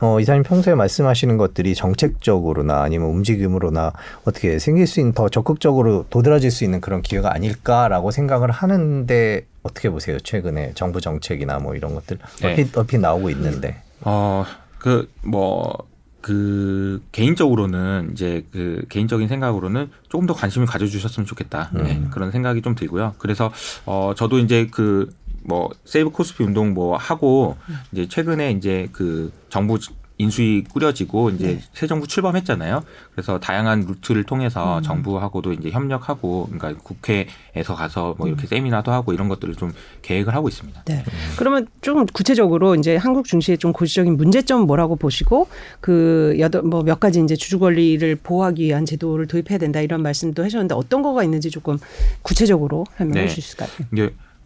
[0.00, 3.92] 어, 이사님 평소에 말씀하시는 것들이 정책적으로나 아니면 움직임으로나
[4.24, 9.90] 어떻게 생길 수 있는 더 적극적으로 도드라질 수 있는 그런 기회가 아닐까라고 생각을 하는데 어떻게
[9.90, 10.18] 보세요?
[10.18, 12.48] 최근에 정부 정책이나 뭐 이런 것들 네.
[12.48, 14.44] 얼핏 얼핏 나오고 있는데 어,
[14.78, 15.76] 그, 뭐,
[16.20, 21.70] 그, 개인적으로는 이제 그 개인적인 생각으로는 조금 더 관심을 가져주셨으면 좋겠다.
[21.72, 23.14] 네, 그런 생각이 좀 들고요.
[23.18, 23.52] 그래서,
[23.86, 25.12] 어, 저도 이제 그,
[25.42, 27.56] 뭐, 세이브 코스피 운동 뭐 하고,
[27.92, 29.78] 이제 최근에 이제 그 정부
[30.20, 32.84] 인수위 꾸려지고 이제 새 정부 출범했잖아요.
[33.12, 39.30] 그래서 다양한 루트를 통해서 정부하고도 이제 협력하고, 그러니까 국회에서 가서 뭐 이렇게 세미나도 하고 이런
[39.30, 39.72] 것들을 좀
[40.02, 40.82] 계획을 하고 있습니다.
[40.84, 41.04] 네.
[41.38, 45.48] 그러면 좀 구체적으로 이제 한국 증시의 좀 고시적인 문제점 뭐라고 보시고
[45.80, 50.44] 그 여덟 뭐 몇 가지 이제 주주 권리를 보호하기 위한 제도를 도입해야 된다 이런 말씀도
[50.44, 51.78] 하셨는데 어떤 거가 있는지 조금
[52.20, 53.28] 구체적으로 설명해 네.
[53.28, 53.70] 주실 수 있을까요?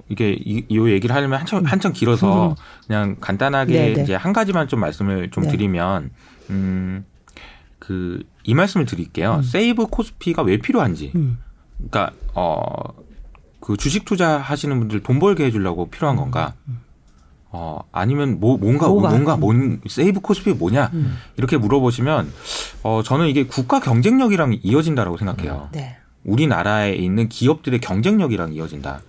[0.09, 4.03] 이게 이, 이 얘기를 하려면 한참 한참 길어서 그냥 간단하게 네, 네.
[4.03, 5.51] 이제 한 가지만 좀 말씀을 좀 네.
[5.51, 6.11] 드리면
[6.51, 7.05] 음
[7.79, 9.41] 그 이 말씀을 드릴게요.
[9.43, 11.13] 세이브 코스피가 왜 필요한지.
[11.15, 11.39] 음.
[11.77, 16.55] 그러니까 어그 주식 투자 하시는 분들 돈 벌게 해 주려고 필요한 건가?
[17.51, 19.09] 어 아니면 뭐 뭔가 뭐가?
[19.11, 21.17] 뭔가 뭔 세이브 코스피 뭐냐 음.
[21.37, 22.33] 이렇게 물어보시면
[22.83, 25.69] 어 저는 이게 국가 경쟁력이랑 이어진다라고 생각해요.
[25.73, 25.97] 네.
[26.25, 29.01] 우리나라에 있는 기업들의 경쟁력이랑 이어진다.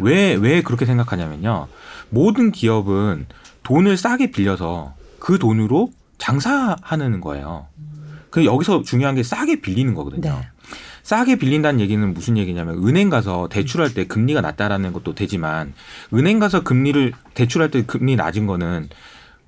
[0.00, 1.68] 왜, 왜 그렇게 생각하냐면요.
[2.08, 3.26] 모든 기업은
[3.62, 7.66] 돈을 싸게 빌려서 그 돈으로 장사하는 거예요.
[8.30, 10.30] 그 여기서 중요한 게 싸게 빌리는 거거든요.
[10.30, 10.48] 네.
[11.02, 15.72] 싸게 빌린다는 얘기는 무슨 얘기냐면 은행 가서 대출할 때 금리가 낮다라는 것도 되지만
[16.14, 18.88] 은행 가서 금리를 대출할 때 금리 낮은 거는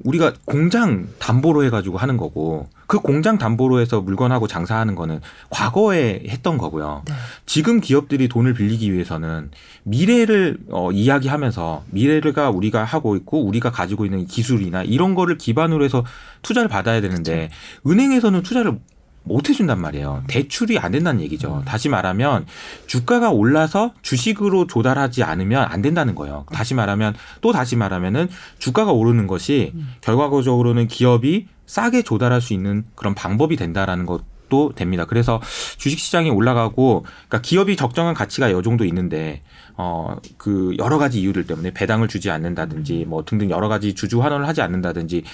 [0.00, 6.58] 우리가 공장 담보로 해가지고 하는 거고 그 공장 담보로 해서 물건하고 장사하는 거는 과거에 했던
[6.58, 7.04] 거고요.
[7.08, 7.14] 네.
[7.46, 9.50] 지금 기업들이 돈을 빌리기 위해서는
[9.84, 16.04] 미래를 어, 이야기하면서 미래가 우리가 하고 있고 우리가 가지고 있는 기술이나 이런 거를 기반으로 해서
[16.42, 17.48] 투자를 받아야 되는데
[17.86, 18.78] 은행에서는 투자를
[19.24, 20.24] 못 해준단 말이에요.
[20.26, 21.62] 대출이 안 된다는 얘기죠.
[21.64, 22.46] 다시 말하면
[22.86, 26.46] 주가가 올라서 주식으로 조달하지 않으면 안 된다는 거예요.
[26.52, 33.14] 다시 말하면 또 다시 말하면은 주가가 오르는 것이 결과적으로는 기업이 싸게 조달할 수 있는 그런
[33.14, 35.06] 방법이 된다라는 것 도 됩니다.
[35.06, 35.40] 그래서
[35.78, 39.40] 주식 시장이 올라가고 그러니까 기업이 적정한 가치가 이 정도 있는데
[39.78, 44.46] 어 그 여러 가지 이유들 때문에 배당을 주지 않는다든지 뭐 등등 여러 가지 주주 환원을
[44.46, 45.24] 하지 않는다든지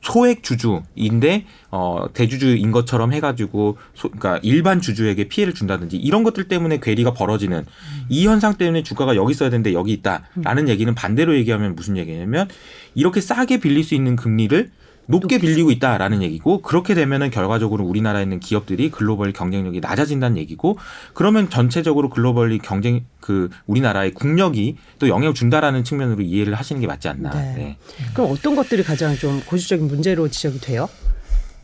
[0.00, 6.78] 소액 주주인데 어 대주주인 것처럼 해가지고 소, 그러니까 일반 주주에게 피해를 준다든지 이런 것들 때문에
[6.80, 7.66] 괴리가 벌어지는
[8.08, 12.48] 이 현상 때문에 주가가 여기 있어야 되는데 여기 있다라는 얘기는 반대로 얘기하면 무슨 얘기냐면
[12.94, 14.70] 이렇게 싸게 빌릴 수 있는 금리를
[15.08, 20.76] 높게 빌리고 있다라는 얘기고 그렇게 되면은 결과적으로 우리나라에 있는 기업들이 글로벌 경쟁력이 낮아진다는 얘기고
[21.14, 27.08] 그러면 전체적으로 글로벌리 경쟁 그 우리나라의 국력이 또 영향을 준다라는 측면으로 이해를 하시는 게 맞지
[27.08, 27.30] 않나.
[27.30, 27.54] 네.
[27.56, 27.76] 네.
[28.12, 30.88] 그럼 어떤 것들이 가장 좀 고질적인 문제로 지적이 돼요?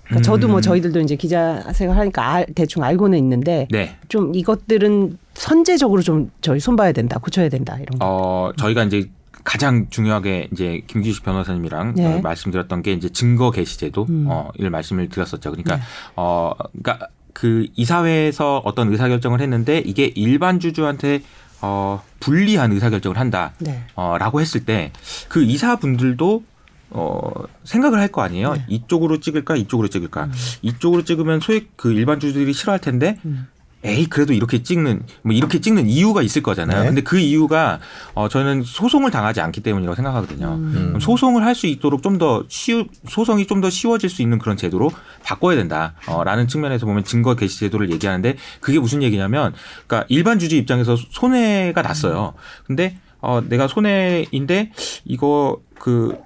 [0.04, 3.96] 그러니까 저도 뭐 저희들도 이제 기자 생활 하니까 알, 대충 알고는 있는데 네.
[4.08, 8.06] 좀 이것들은 선제적으로 좀 저희 손봐야 된다, 고쳐야 된다 이런 거.
[8.06, 9.08] 어, 저희가 이제
[9.44, 12.06] 가장 중요하게 이제 김규식 변호사님이랑 네.
[12.06, 14.26] 어, 말씀드렸던 게 이제 증거 개시 제도 음.
[14.28, 15.50] 어, 를 말씀을 드렸었죠.
[15.50, 15.82] 그러니까 네.
[16.16, 21.22] 어, 그러니까 그 이사회에서 어떤 의사 결정을 했는데 이게 일반 주주한테
[21.60, 23.52] 어, 불리한 의사 결정을 한다.
[23.58, 23.84] 네.
[23.94, 24.92] 어, 라고 했을 때
[25.28, 26.42] 그 이사분들도
[26.90, 27.30] 어,
[27.64, 28.52] 생각을 할 거 아니에요.
[28.54, 28.64] 네.
[28.68, 30.28] 이쪽으로 찍을까, 이쪽으로 찍을까.
[30.62, 33.48] 이쪽으로 찍으면 소액 그 일반 주주들이 싫어할 텐데, 음.
[33.84, 36.80] 에이, 그래도 이렇게 찍는, 뭐 이렇게 찍는 이유가 있을 거잖아요.
[36.80, 36.86] 네.
[36.86, 37.78] 근데 그 이유가,
[38.14, 40.54] 어, 저는 소송을 당하지 않기 때문이라고 생각하거든요.
[40.54, 40.72] 음.
[40.88, 44.56] 그럼 소송을 할 수 있도록 좀 더 쉬우, 소송이 좀 더 쉬워질 수 있는 그런
[44.56, 44.90] 제도로
[45.22, 45.94] 바꿔야 된다.
[46.06, 49.52] 어, 라는 측면에서 보면 증거 개시 제도를 얘기하는데 그게 무슨 얘기냐면,
[49.86, 52.34] 그러니까 일반 주주 입장에서 손해가 났어요.
[52.66, 54.72] 근데, 어, 내가 손해인데,
[55.04, 56.16] 이거 그,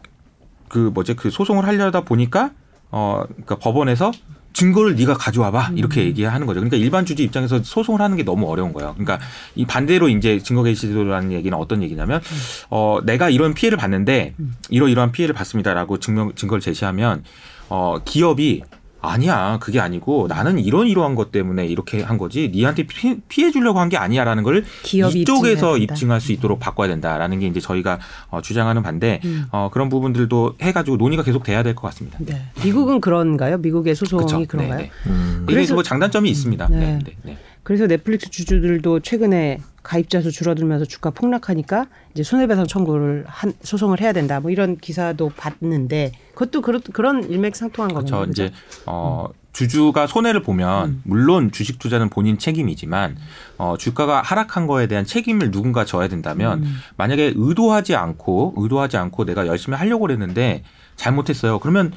[0.68, 2.50] 그 뭐지 그 소송을 하려다 보니까
[2.90, 4.12] 어 그러니까 법원에서
[4.58, 6.58] 증거를 네가 가져와봐 이렇게 얘기하는 거죠.
[6.58, 8.92] 그러니까 일반 주주 입장에서 소송을 하는 게 너무 어려운 거예요.
[8.94, 12.20] 그러니까 이 반대로 이제 증거 개시제도라는 얘기는 어떤 얘기냐면
[12.68, 14.34] 어 내가 이런 피해를 봤는데
[14.68, 17.22] 이러 이러한 피해를 봤습니다라고 증명 증거를 제시하면
[17.68, 18.62] 어 기업이
[19.08, 23.80] 아니야 그게 아니고 나는 이런 이러한 것 때문에 이렇게 한 거지 니한테 피, 피해 주려고
[23.80, 25.78] 한 게 아니야라는 걸 이쪽에서.
[25.78, 27.98] 입증할 수 있도록 바꿔야 된다라는 게 이제 저희가
[28.30, 29.46] 어, 주장하는 반대 음.
[29.50, 32.18] 어, 그런 부분들도 해가지고 논의가 계속 돼야 될 것 같습니다.
[32.20, 32.42] 네.
[32.64, 33.58] 미국은 그런가요?
[33.58, 34.44] 미국의 소송이 그쵸?
[34.48, 34.78] 그런가요?
[34.78, 34.90] 네, 네.
[35.06, 35.40] 음.
[35.44, 36.68] 이게 그래서- 뭐 장단점이 있습니다.
[36.68, 36.76] 네.
[36.78, 37.38] 네, 네, 네.
[37.62, 44.12] 그래서 넷플릭스 주주들도 최근에 가입자 수 줄어들면서 주가 폭락하니까 이제 손해배상 청구를 한 소송을 해야
[44.12, 44.40] 된다.
[44.40, 48.16] 뭐 이런 기사도 봤는데 그것도 그런 그런 일맥상통한 그렇죠.
[48.16, 48.30] 거군요.
[48.30, 48.52] 이제
[48.86, 53.16] 어 주주가 손해를 보면 물론 주식 투자는 본인 책임이지만
[53.56, 56.64] 어 주가가 하락한 거에 대한 책임을 누군가 져야 된다면
[56.96, 60.62] 만약에 의도하지 않고 의도하지 않고 내가 열심히 하려고 그랬는데
[60.96, 61.58] 잘못했어요.
[61.60, 61.92] 그러면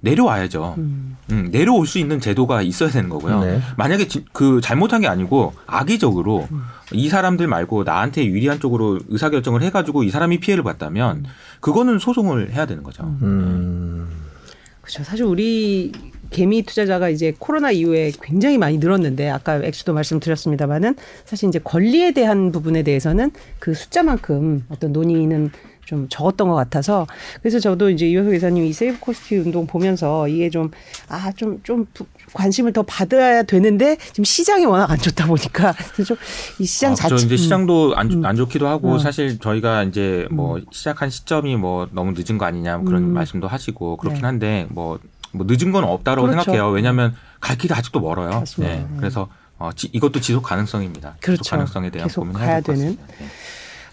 [0.00, 0.74] 내려와야죠.
[0.78, 1.16] 음.
[1.30, 3.40] 음, 내려올 수 있는 제도가 있어야 되는 거고요.
[3.44, 3.60] 네.
[3.76, 6.62] 만약에 지- 그 잘못한 게 아니고 악의적으로 음.
[6.92, 11.24] 이 사람들 말고 나한테 유리한 쪽으로 의사 결정을 해가지고 이 사람이 피해를 봤다면
[11.60, 13.04] 그거는 소송을 해야 되는 거죠.
[13.22, 14.08] 음.
[14.80, 15.04] 그렇죠.
[15.04, 15.92] 사실 우리
[16.30, 22.50] 개미 투자자가 이제 코로나 이후에 굉장히 많이 늘었는데 아까 액수도 말씀드렸습니다만은 사실 이제 권리에 대한
[22.52, 25.50] 부분에 대해서는 그 숫자만큼 어떤 논의는
[25.90, 27.04] 좀 적었던 것 같아서
[27.42, 30.70] 그래서 저도 이제 이효석 이사님 이 세이브 코스피 운동 보면서 이게 좀
[31.08, 31.84] 아좀좀
[32.32, 35.74] 관심을 더 받아야 되는데 지금 시장이 워낙 안 좋다 보니까
[36.06, 36.16] 좀
[36.60, 37.36] 이 시장 어, 자체 저 이제 음.
[37.36, 38.98] 시장도 안, 좋- 안 좋기도 하고 어.
[39.00, 43.12] 사실 저희가 이제 뭐 시작한 시점이 뭐 너무 늦은 거 아니냐 뭐 그런 음.
[43.14, 44.26] 말씀도 하시고 그렇긴 네.
[44.26, 45.00] 한데 뭐,
[45.32, 46.44] 뭐 늦은 건 없다라고 그렇죠.
[46.44, 46.70] 생각해요.
[46.72, 48.44] 왜냐하면 갈 길이 아직도 멀어요.
[48.58, 48.66] 네.
[48.76, 48.86] 네.
[48.98, 49.28] 그래서
[49.58, 51.16] 어, 지- 이것도 지속 가능성입니다.
[51.20, 51.42] 그렇죠.
[51.42, 52.96] 지속 가능성에 대한 고민을 해야 되는.
[53.18, 53.26] 네.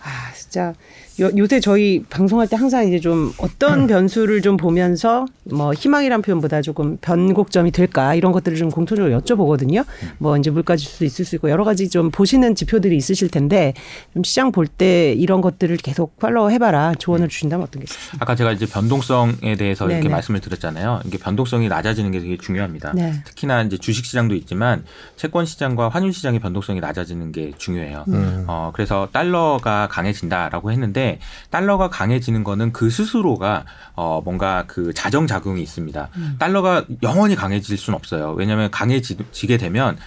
[0.03, 0.73] 아, 진짜
[1.19, 6.61] 요, 요새 저희 방송할 때 항상 이제 좀 어떤 변수를 좀 보면서 뭐 희망이란 표현보다
[6.61, 9.83] 조금 변곡점이 될까 이런 것들을 좀 공통적으로 여쭤보거든요.
[10.19, 13.73] 뭐 이제 물가 지수도 있을 수 있고 여러 가지 좀 보시는 지표들이 있으실 텐데
[14.13, 18.19] 좀 시장 볼 때 이런 것들을 계속 팔로우 해봐라 조언을 주신다면 어떤 게 있을까요?
[18.19, 20.09] 아까 제가 이제 변동성에 대해서 이렇게 네네.
[20.09, 21.01] 말씀을 드렸잖아요.
[21.05, 22.91] 이게 변동성이 낮아지는 게 되게 중요합니다.
[22.93, 23.13] 네.
[23.25, 24.83] 특히나 이제 주식 시장도 있지만
[25.15, 28.05] 채권 시장과 환율 시장의 변동성이 낮아지는 게 중요해요.
[28.09, 28.43] 음.
[28.47, 31.19] 어, 그래서 달러가 강해진다 라고 했는데
[31.49, 33.65] 달러가 강해지는 거는 그 스스로가
[33.95, 36.09] 어, 뭔가 그 자정 작용이 있습니다.
[36.39, 38.33] 달러가 영원히 강해질 수는 없어요.
[38.37, 39.97] 왜냐하면 강해지게 되면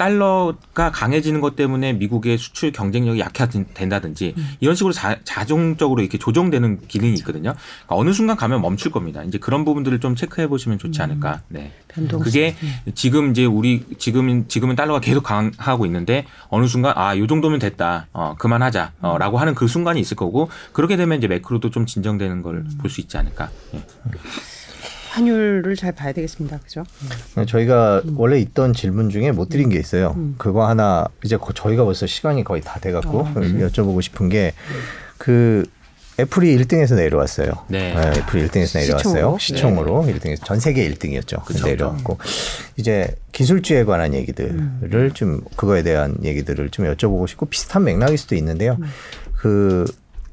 [0.00, 7.12] 달러가 강해지는 것 때문에 미국의 수출 경쟁력이 약화된다든지 이런 식으로 자, 자동적으로 이렇게 조정되는 기능이
[7.18, 7.52] 있거든요.
[7.52, 9.22] 그러니까 어느 순간 가면 멈출 겁니다.
[9.24, 11.42] 이제 그런 부분들을 좀 체크해 보시면 좋지 않을까.
[11.48, 11.72] 네.
[11.88, 12.24] 변동성.
[12.24, 12.56] 그게
[12.94, 18.06] 지금 이제 우리 지금 지금은 달러가 계속 강하고 있는데 어느 순간 아 요 정도면 됐다
[18.12, 22.88] 어 그만하자라고 하는 그 순간이 있을 거고 그렇게 되면 이제 매크로도 좀 진정되는 걸 볼
[22.90, 23.50] 수 있지 않을까.
[23.74, 23.84] 예.
[25.10, 26.58] 환율을 잘 봐야 되겠습니다.
[26.58, 26.84] 그죠?
[27.46, 30.14] 저희가 원래 있던 질문 중에 못 드린 게 있어요.
[30.38, 34.52] 그거 하나 이제 거- 저희가 벌써 시간이 거의 다 돼갖고 여쭤보고 싶은 게
[35.18, 35.64] 그
[36.18, 37.50] 애플이 1등에서 내려왔어요.
[37.68, 37.92] 네.
[37.94, 39.38] 애플이 1등에서 내려왔어요.
[39.38, 39.38] 시총으로?
[39.38, 41.44] 시총으로 1등에서 전 세계 1등이었죠.
[41.44, 42.18] 그쵸, 내려왔고
[42.76, 48.76] 이제 기술주에 관한 얘기들을 좀 그거에 대한 얘기들을 좀 여쭤보고 싶고 비슷한 맥락일 수도 있는데요.
[49.36, 49.84] 그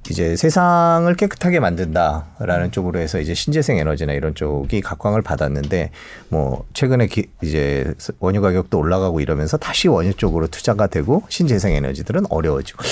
[0.09, 5.91] 이제 세상을 깨끗하게 만든다라는 쪽으로 해서 이제 신재생 에너지나 이런 쪽이 각광을 받았는데
[6.29, 12.25] 뭐 최근에 기, 이제 원유 가격도 올라가고 이러면서 다시 원유 쪽으로 투자가 되고 신재생 에너지들은
[12.29, 12.83] 어려워지고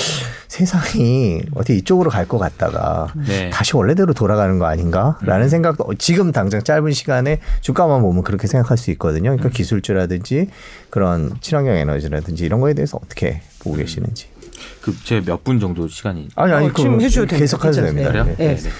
[0.48, 3.50] 세상이 어디 이쪽으로 갈 것 같다가 네.
[3.50, 8.90] 다시 원래대로 돌아가는 거 아닌가라는 생각도 지금 당장 짧은 시간에 주가만 보면 그렇게 생각할 수
[8.92, 9.30] 있거든요.
[9.30, 10.48] 그러니까 기술주라든지
[10.90, 14.26] 그런 친환경 에너지라든지 이런 거에 대해서 어떻게 보고 계시는지.
[14.80, 17.36] 그 제 몇 분 정도 시간이 아니 아니 어, 지금 됩니다.
[17.36, 17.86] 계속 하셔도?
[17.86, 18.08] 됩니다.
[18.10, 18.24] 그래요?
[18.38, 18.56] 네.
[18.56, 18.70] 네.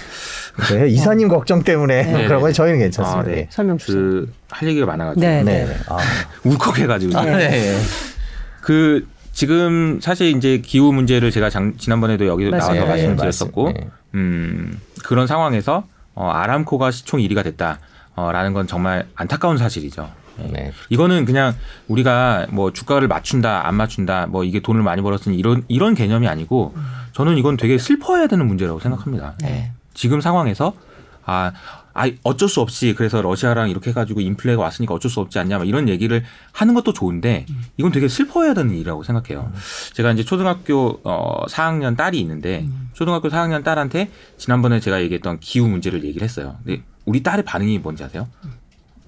[0.75, 2.25] 네, 이사님 걱정 때문에 네.
[2.27, 3.19] 그런 건 저희는 괜찮습니다.
[3.21, 3.35] 아, 네.
[3.41, 3.47] 네.
[3.51, 3.95] 설명 주세요.
[4.01, 5.43] 그 할 얘기가 많아가지고 네.
[5.43, 5.65] 네.
[5.65, 5.77] 네.
[5.89, 5.97] 아,
[6.43, 7.77] 울컥해가지고 아, 네.
[8.61, 12.59] 그 지금 사실 이제 기후 문제를 제가 장, 지난번에도 여기 맞아요.
[12.59, 13.71] 나와서 네, 말씀드렸었고.
[13.73, 13.87] 네.
[14.15, 15.83] 음 그런 상황에서
[16.15, 20.09] 어, 아람코가 시총 1위가 됐다라는 건 정말 안타까운 사실이죠.
[20.39, 20.47] 예.
[20.47, 20.71] 네.
[20.89, 21.53] 이거는 그냥
[21.87, 26.75] 우리가 뭐 주가를 맞춘다 안 맞춘다 뭐 이게 돈을 많이 벌었으니 이런 이런 개념이 아니고
[27.13, 29.35] 저는 이건 되게 슬퍼해야 되는 문제라고 생각합니다.
[29.41, 29.71] 네.
[29.93, 30.73] 지금 상황에서
[31.25, 31.51] 아,
[31.93, 35.67] 아 어쩔 수 없이 그래서 러시아랑 이렇게 해가지고 인플레가 왔으니까 어쩔 수 없지 않냐 막
[35.67, 36.23] 이런 얘기를
[36.53, 39.51] 하는 것도 좋은데 이건 되게 슬퍼해야 되는 일이라고 생각해요.
[39.93, 46.03] 제가 이제 초등학교 어 4학년 딸이 있는데 초등학교 4학년 딸한테 지난번에 제가 얘기했던 기후 문제를
[46.05, 46.55] 얘기를 했어요.
[46.63, 48.27] 근데 우리 딸의 반응이 뭔지 아세요?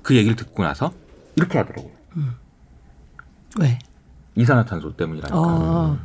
[0.01, 0.91] 그 얘기를 듣고 나서
[1.39, 1.91] 이렇게 하더라고요.
[3.59, 3.79] 왜?
[4.35, 5.37] 이산화탄소 때문이라니까.
[5.37, 5.97] 어.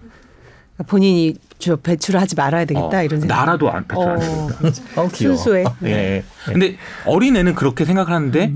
[0.75, 3.37] 그러니까 본인이 저 배출을 하지 말아야 되겠다 어, 이런 생각.
[3.37, 4.49] 나라도 안 배출 안 어.
[4.49, 4.57] 되겠다.
[5.03, 5.37] 어, 귀여워.
[5.37, 5.65] 순수해.
[5.85, 6.25] 예.
[6.47, 6.77] 근데
[7.07, 8.53] 어린애는 그렇게 생각을 하는데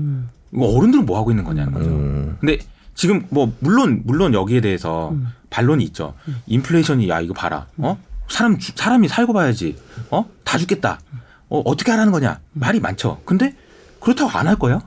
[0.53, 1.89] 이거 어른들은 뭐 하고 있는 거냐는 거죠.
[1.89, 2.37] 음.
[2.39, 2.57] 근데
[2.95, 5.27] 지금 뭐 물론 물론 여기에 대해서 음.
[5.49, 6.13] 반론이 있죠.
[6.47, 7.67] 인플레이션이 야 이거 봐라.
[7.77, 7.97] 어?
[8.27, 9.75] 사람 주- 사람이 살고 봐야지.
[10.11, 10.25] 어?
[10.43, 10.99] 다 죽겠다.
[11.49, 12.39] 어 어떻게 하라는 거냐?
[12.53, 13.21] 말이 많죠.
[13.25, 13.55] 근데
[13.99, 14.81] 그렇다고 안 할 거예요?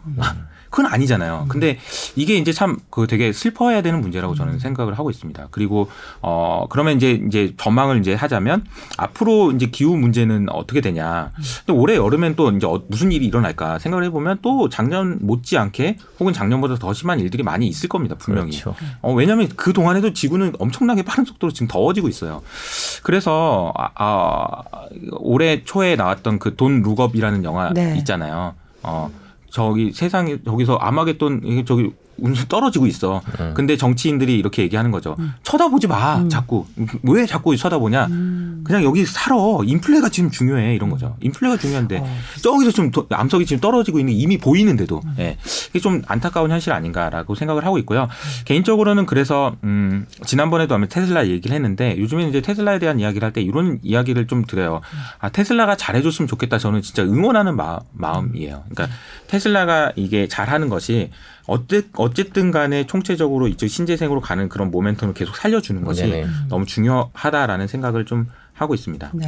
[0.73, 1.45] 그건 아니잖아요.
[1.49, 1.79] 근데
[2.16, 5.49] 이게 이제 참 그 되게 슬퍼해야 되는 문제라고 저는 생각을 하고 있습니다.
[5.51, 5.89] 그리고
[6.23, 8.64] 어 그러면 이제 이제 전망을 이제 하자면
[8.97, 11.31] 앞으로 이제 기후 문제는 어떻게 되냐.
[11.64, 16.33] 근데 올해 여름엔 또 이제 어- 무슨 일이 일어날까 생각을 해보면 또 작년 못지않게 혹은
[16.33, 18.14] 작년보다 더 심한 일들이 많이 있을 겁니다.
[18.18, 18.59] 분명히.
[18.59, 18.75] 그렇죠.
[19.03, 22.43] 어, 왜냐하면 그 동안에도 지구는 엄청나게 빠른 속도로 지금 더워지고 있어요.
[23.03, 24.62] 그래서 아, 아,
[25.18, 27.97] 올해 초에 나왔던 그 돈 룩업이라는 영화 네.
[27.99, 28.55] 있잖아요.
[28.83, 29.11] 어,
[29.53, 33.20] 저기 세상에 저기서 아마겟돈 저기 운수 떨어지고 있어.
[33.40, 33.52] 음.
[33.54, 35.16] 근데 정치인들이 이렇게 얘기하는 거죠.
[35.42, 36.26] 쳐다보지 마.
[36.28, 36.66] 자꾸
[37.02, 38.06] 왜 자꾸 쳐다보냐?
[38.64, 39.32] 그냥 여기 살아.
[39.64, 41.16] 인플레가 지금 중요해 이런 거죠.
[41.20, 42.02] 인플레가 중요한데
[42.42, 45.36] 저기서 좀 도- 암석이 지금 떨어지고 있는 게 이미 보이는데도 예.
[45.70, 48.08] 이게 좀 안타까운 현실 아닌가라고 생각을 하고 있고요.
[48.44, 53.40] 개인적으로는 그래서 음 지난번에도 아마 테슬라 얘기를 했는데 요즘에는 이제 테슬라에 대한 이야기를 할 때
[53.40, 54.82] 이런 이야기를 좀 드려요.
[55.18, 56.58] 아 테슬라가 잘해줬으면 좋겠다.
[56.58, 58.64] 저는 진짜 응원하는 마, 마음이에요.
[58.68, 58.94] 그러니까
[59.28, 61.10] 테슬라가 이게 잘하는 것이
[61.47, 66.26] 어쨌, 어쨌든 간에 총체적으로 이쪽 신재생으로 가는 그런 모멘텀을 계속 살려주는 것이 네네.
[66.49, 69.11] 너무 중요하다라는 생각을 좀 하고 있습니다.
[69.14, 69.26] 네.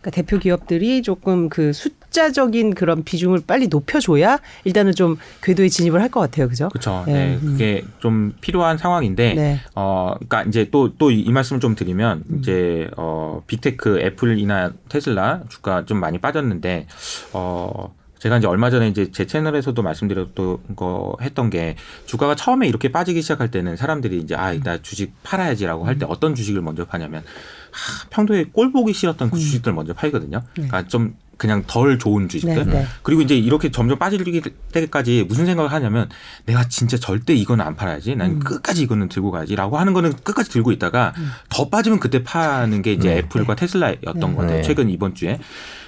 [0.00, 6.10] 그러니까 대표 기업들이 조금 그 숫자적인 그런 비중을 빨리 높여줘야 일단은 좀 궤도에 진입을 할
[6.10, 6.68] 것 같아요, 그죠?
[6.68, 7.02] 그렇죠.
[7.06, 7.12] 네.
[7.12, 9.60] 네, 그게 좀 필요한 상황인데, 네.
[9.74, 15.84] 어, 그러니까 이제 또 또 이 말씀을 좀 드리면 이제 어 빅테크 애플이나 테슬라 주가
[15.84, 16.86] 좀 많이 빠졌는데,
[17.32, 17.92] 어.
[18.26, 23.22] 제가 이제 얼마 전에 이제 제 채널에서도 말씀드렸던 거 했던 게 주가가 처음에 이렇게 빠지기
[23.22, 27.22] 시작할 때는 사람들이 이제 아, 나 주식 팔아야지라고 할 때 어떤 주식을 먼저 파냐면
[27.70, 30.42] 하, 평소에 꼴 보기 싫었던 그 주식들 먼저 팔거든요.
[30.54, 32.66] 그러니까 좀 그냥 덜 좋은 주식들.
[32.66, 32.86] 네, 네.
[33.02, 34.24] 그리고 이제 이렇게 점점 빠질
[34.72, 36.08] 때까지 무슨 생각을 하냐면
[36.46, 38.16] 내가 진짜 절대 이거는 안 팔아야지.
[38.16, 41.12] 난 끝까지 이거는 들고 가야지라고 하는 거는 끝까지 들고 있다가
[41.48, 44.56] 더 빠지면 그때 파는 게 이제 애플과 테슬라였던 것 같아요.
[44.58, 44.62] 네.
[44.62, 45.38] 최근 이번 주에.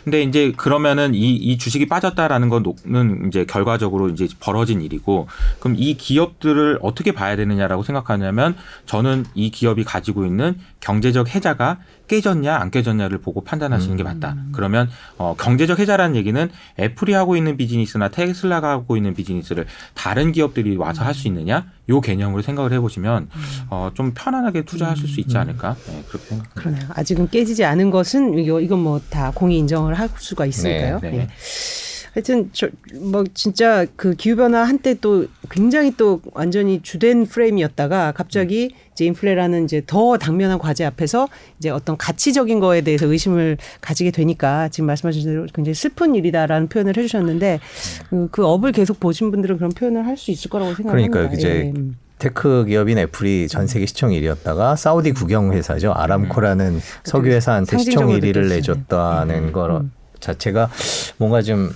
[0.04, 5.28] 근데 이제 그러면은 이, 이 주식이 빠졌다라는 거는 이제 결과적으로 이제 벌어진 일이고
[5.60, 11.78] 그럼 이 기업들을 어떻게 봐야 되느냐라고 생각하냐면 저는 이 기업이 가지고 있는 경제적 해자가
[12.08, 14.34] 깨졌냐 안 깨졌냐를 보고 판단하시는 게 맞다.
[14.52, 14.88] 그러면
[15.18, 16.50] 어, 경제적 해자라는 얘기는
[16.80, 22.00] 애플이 하고 있는 비즈니스나 테슬라가 하고 있는 비즈니스를 다른 기업들이 와서 할 수 있느냐 요
[22.00, 23.28] 개념으로 생각을 해보시면
[23.70, 26.60] 어, 좀 편안하게 투자하실 수 있지 않을까 네, 그렇게 생각합니다.
[26.60, 26.86] 그러네요.
[26.94, 30.98] 아직은 깨지지 않은 것은 이거 이건 뭐 다 공이 인정을 할 수가 있으니까요.
[31.02, 31.16] 네, 네.
[31.18, 31.28] 예.
[32.18, 39.04] 하여튼 저뭐 진짜 그 기후 변화 한때 또 굉장히 또 완전히 주된 프레임이었다가 갑자기 이제
[39.04, 44.88] 인플레라는 이제 더 당면한 과제 앞에서 이제 어떤 가치적인 거에 대해서 의심을 가지게 되니까 지금
[44.88, 47.60] 말씀하신 대로 굉장히 슬픈 일이다라는 표현을 해주셨는데
[48.10, 51.12] 그, 그 업을 계속 보신 분들은 그런 표현을 할 수 있을 거라고 생각합니다.
[51.12, 51.38] 그러니까요.
[51.38, 51.72] 이제 예.
[52.18, 55.92] 테크 기업인 애플이 전 세계 시총 1위였다가 사우디 국영 회사죠.
[55.92, 58.56] 아람코라는 석유 회사한테 시총 상징적으로 1위를 느껴지잖아요.
[58.56, 59.84] 내줬다는 거
[60.18, 60.68] 자체가
[61.18, 61.70] 뭔가 좀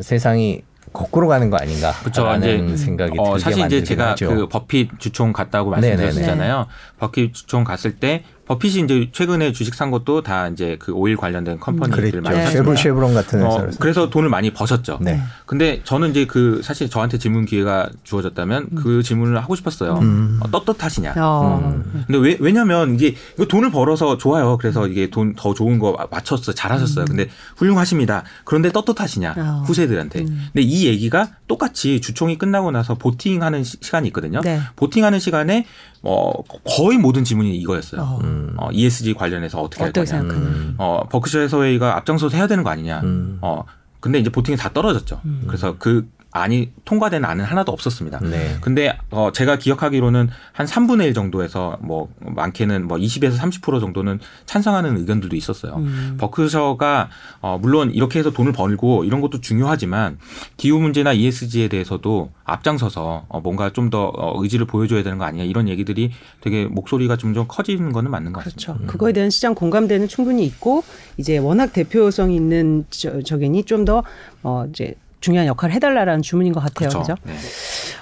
[0.00, 4.28] 세상이 거꾸로 가는 거 아닌가라는 이제, 생각이 어, 사실 이제 제가 하죠.
[4.28, 5.70] 그 버핏 주총 갔다고.
[5.70, 6.66] 말씀드렸잖아요.
[6.98, 11.58] 버핏 주총 갔을 때 버핏이 이제 최근에 주식 산 것도 다 이제 그 오일 관련된
[11.60, 12.20] company들 그랬죠.
[12.22, 12.50] 많이 네.
[12.50, 14.98] 쉐브 쉐브론 같은 어, 그래서 돈을 많이 버셨죠.
[15.00, 15.20] 네.
[15.46, 19.94] 근데 저는 이제 그 사실 저한테 질문 기회가 주어졌다면 그 질문을 하고 싶었어요.
[19.98, 20.38] 음.
[20.42, 21.14] 어, 떳떳하시냐.
[21.18, 21.82] 어.
[22.06, 24.56] 근데 왜, 왜냐면 이게 이거 돈을 벌어서 좋아요.
[24.58, 26.52] 그래서 이게 돈 더 좋은 거 맞췄어.
[26.52, 27.04] 잘하셨어요.
[27.06, 28.22] 근데 훌륭하십니다.
[28.44, 29.34] 그런데 떳떳하시냐.
[29.36, 29.62] 어.
[29.66, 30.20] 후세들한테.
[30.24, 34.40] 근데 이 얘기가 똑같이 주총이 끝나고 나서 보팅하는 시, 간이 있거든요.
[34.40, 34.60] 네.
[34.76, 35.64] 보팅하는 시간에
[36.02, 36.32] 어,
[36.64, 38.00] 거의 모든 질문이 이거였어요.
[38.00, 38.18] 어.
[38.22, 38.54] 음.
[38.56, 40.20] 어, ESG 관련해서 어떻게 할 어떻게 거냐.
[40.20, 40.46] 생각하냐.
[40.46, 40.74] 음.
[40.78, 43.00] 어, 버크셔 해서웨이가 앞장서서 해야 되는 거 아니냐.
[43.04, 43.38] 음.
[43.42, 43.64] 어,
[44.00, 45.20] 근데 이제 보팅이 다 떨어졌죠.
[45.46, 48.20] 그래서 그 안이 통과된 안은 하나도 없었습니다.
[48.20, 48.56] 네.
[48.60, 54.96] 근데 어 제가 기억하기로는 한 3분의 1 정도에서 뭐 많게는 뭐 20에서 30% 정도는 찬성하는
[54.98, 55.74] 의견들도 있었어요.
[55.76, 56.16] 음.
[56.20, 57.08] 버크셔가
[57.40, 60.18] 어 물론 이렇게 해서 돈을 벌고 이런 것도 중요하지만
[60.56, 65.68] 기후 문제나 ESG에 대해서도 앞장서서 어 뭔가 좀 더 의지를 보여줘야 되는 거 아니냐 이런
[65.68, 66.10] 얘기들이
[66.40, 68.72] 되게 목소리가 좀좀 커지는 거는 맞는 것 같습니다.
[68.74, 68.86] 그렇죠.
[68.90, 70.82] 그거에 대한 시장 공감대는 충분히 있고
[71.16, 74.02] 이제 워낙 대표성 있는 저, 저견이 좀 더
[74.42, 76.88] 어, 이제 중요한 역할을 해달라라는 주문인 것 같아요.
[76.88, 77.14] 그죠?
[77.24, 77.32] 네.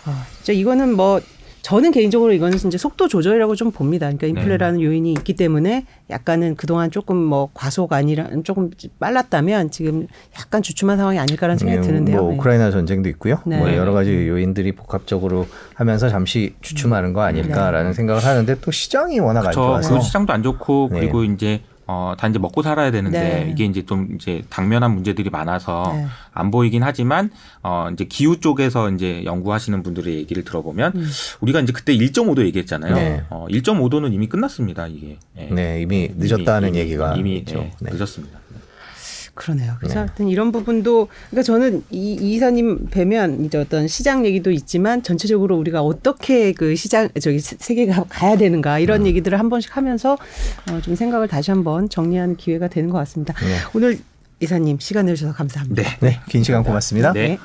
[0.06, 0.12] 어,
[0.42, 1.20] 진짜 이거는 뭐
[1.64, 4.12] 저는 개인적으로 이거는 진짜 속도 조절이라고 좀 봅니다.
[4.12, 10.06] 그러니까 인플레라는 요인이 있기 때문에 약간은 그동안 조금 뭐 과속 아니라 조금 빨랐다면 지금
[10.38, 12.20] 약간 주춤한 상황이 아닐까라는 생각이 네, 드는데요.
[12.20, 12.36] 뭐 네.
[12.36, 13.38] 우크라이나 전쟁도 있고요.
[13.46, 13.56] 네.
[13.56, 19.40] 뭐 여러 가지 요인들이 복합적으로 하면서 잠시 주춤하는 거 아닐까라는 생각을 하는데 또 시장이 워낙
[19.40, 19.60] 안 그렇죠.
[19.60, 21.00] 좋아서 그 시장도 안 좋고 네.
[21.00, 23.50] 그리고 이제 어, 다 이제 먹고 살아야 되는데 네.
[23.50, 26.06] 이게 이제 좀 이제 당면한 문제들이 많아서 네.
[26.32, 27.30] 안 보이긴 하지만
[27.62, 31.06] 어, 이제 기후 쪽에서 이제 연구하시는 분들의 얘기를 들어보면 음.
[31.40, 32.94] 우리가 이제 그때 1.5도 얘기했잖아요.
[32.94, 33.22] 네.
[33.30, 34.86] 어, 1.5도는 이미 끝났습니다.
[34.86, 35.18] 이게.
[35.36, 35.46] 예.
[35.46, 37.58] 네, 이미 늦었다는 이미, 얘기가 이미 있죠.
[37.58, 37.90] 예, 네.
[37.92, 38.43] 늦었습니다.
[39.34, 39.74] 그러네요.
[39.78, 40.00] 그래서 네.
[40.00, 45.56] 하여튼 이런 부분도 그러니까 저는 이, 이 이사님 뵈면 이제 어떤 시장 얘기도 있지만 전체적으로
[45.56, 49.06] 우리가 어떻게 그 시장 저기 세- 세계가 가야 되는가 이런 음.
[49.08, 50.16] 얘기들을 한 번씩 하면서
[50.70, 53.34] 어, 좀 생각을 다시 한번 정리하는 기회가 되는 것 같습니다.
[53.34, 53.56] 네.
[53.74, 53.98] 오늘
[54.40, 55.82] 이사님 시간 내주셔서 감사합니다.
[55.82, 55.88] 네.
[56.00, 57.12] 네, 긴 시간 고맙습니다.
[57.12, 57.28] 네.
[57.28, 57.38] 네.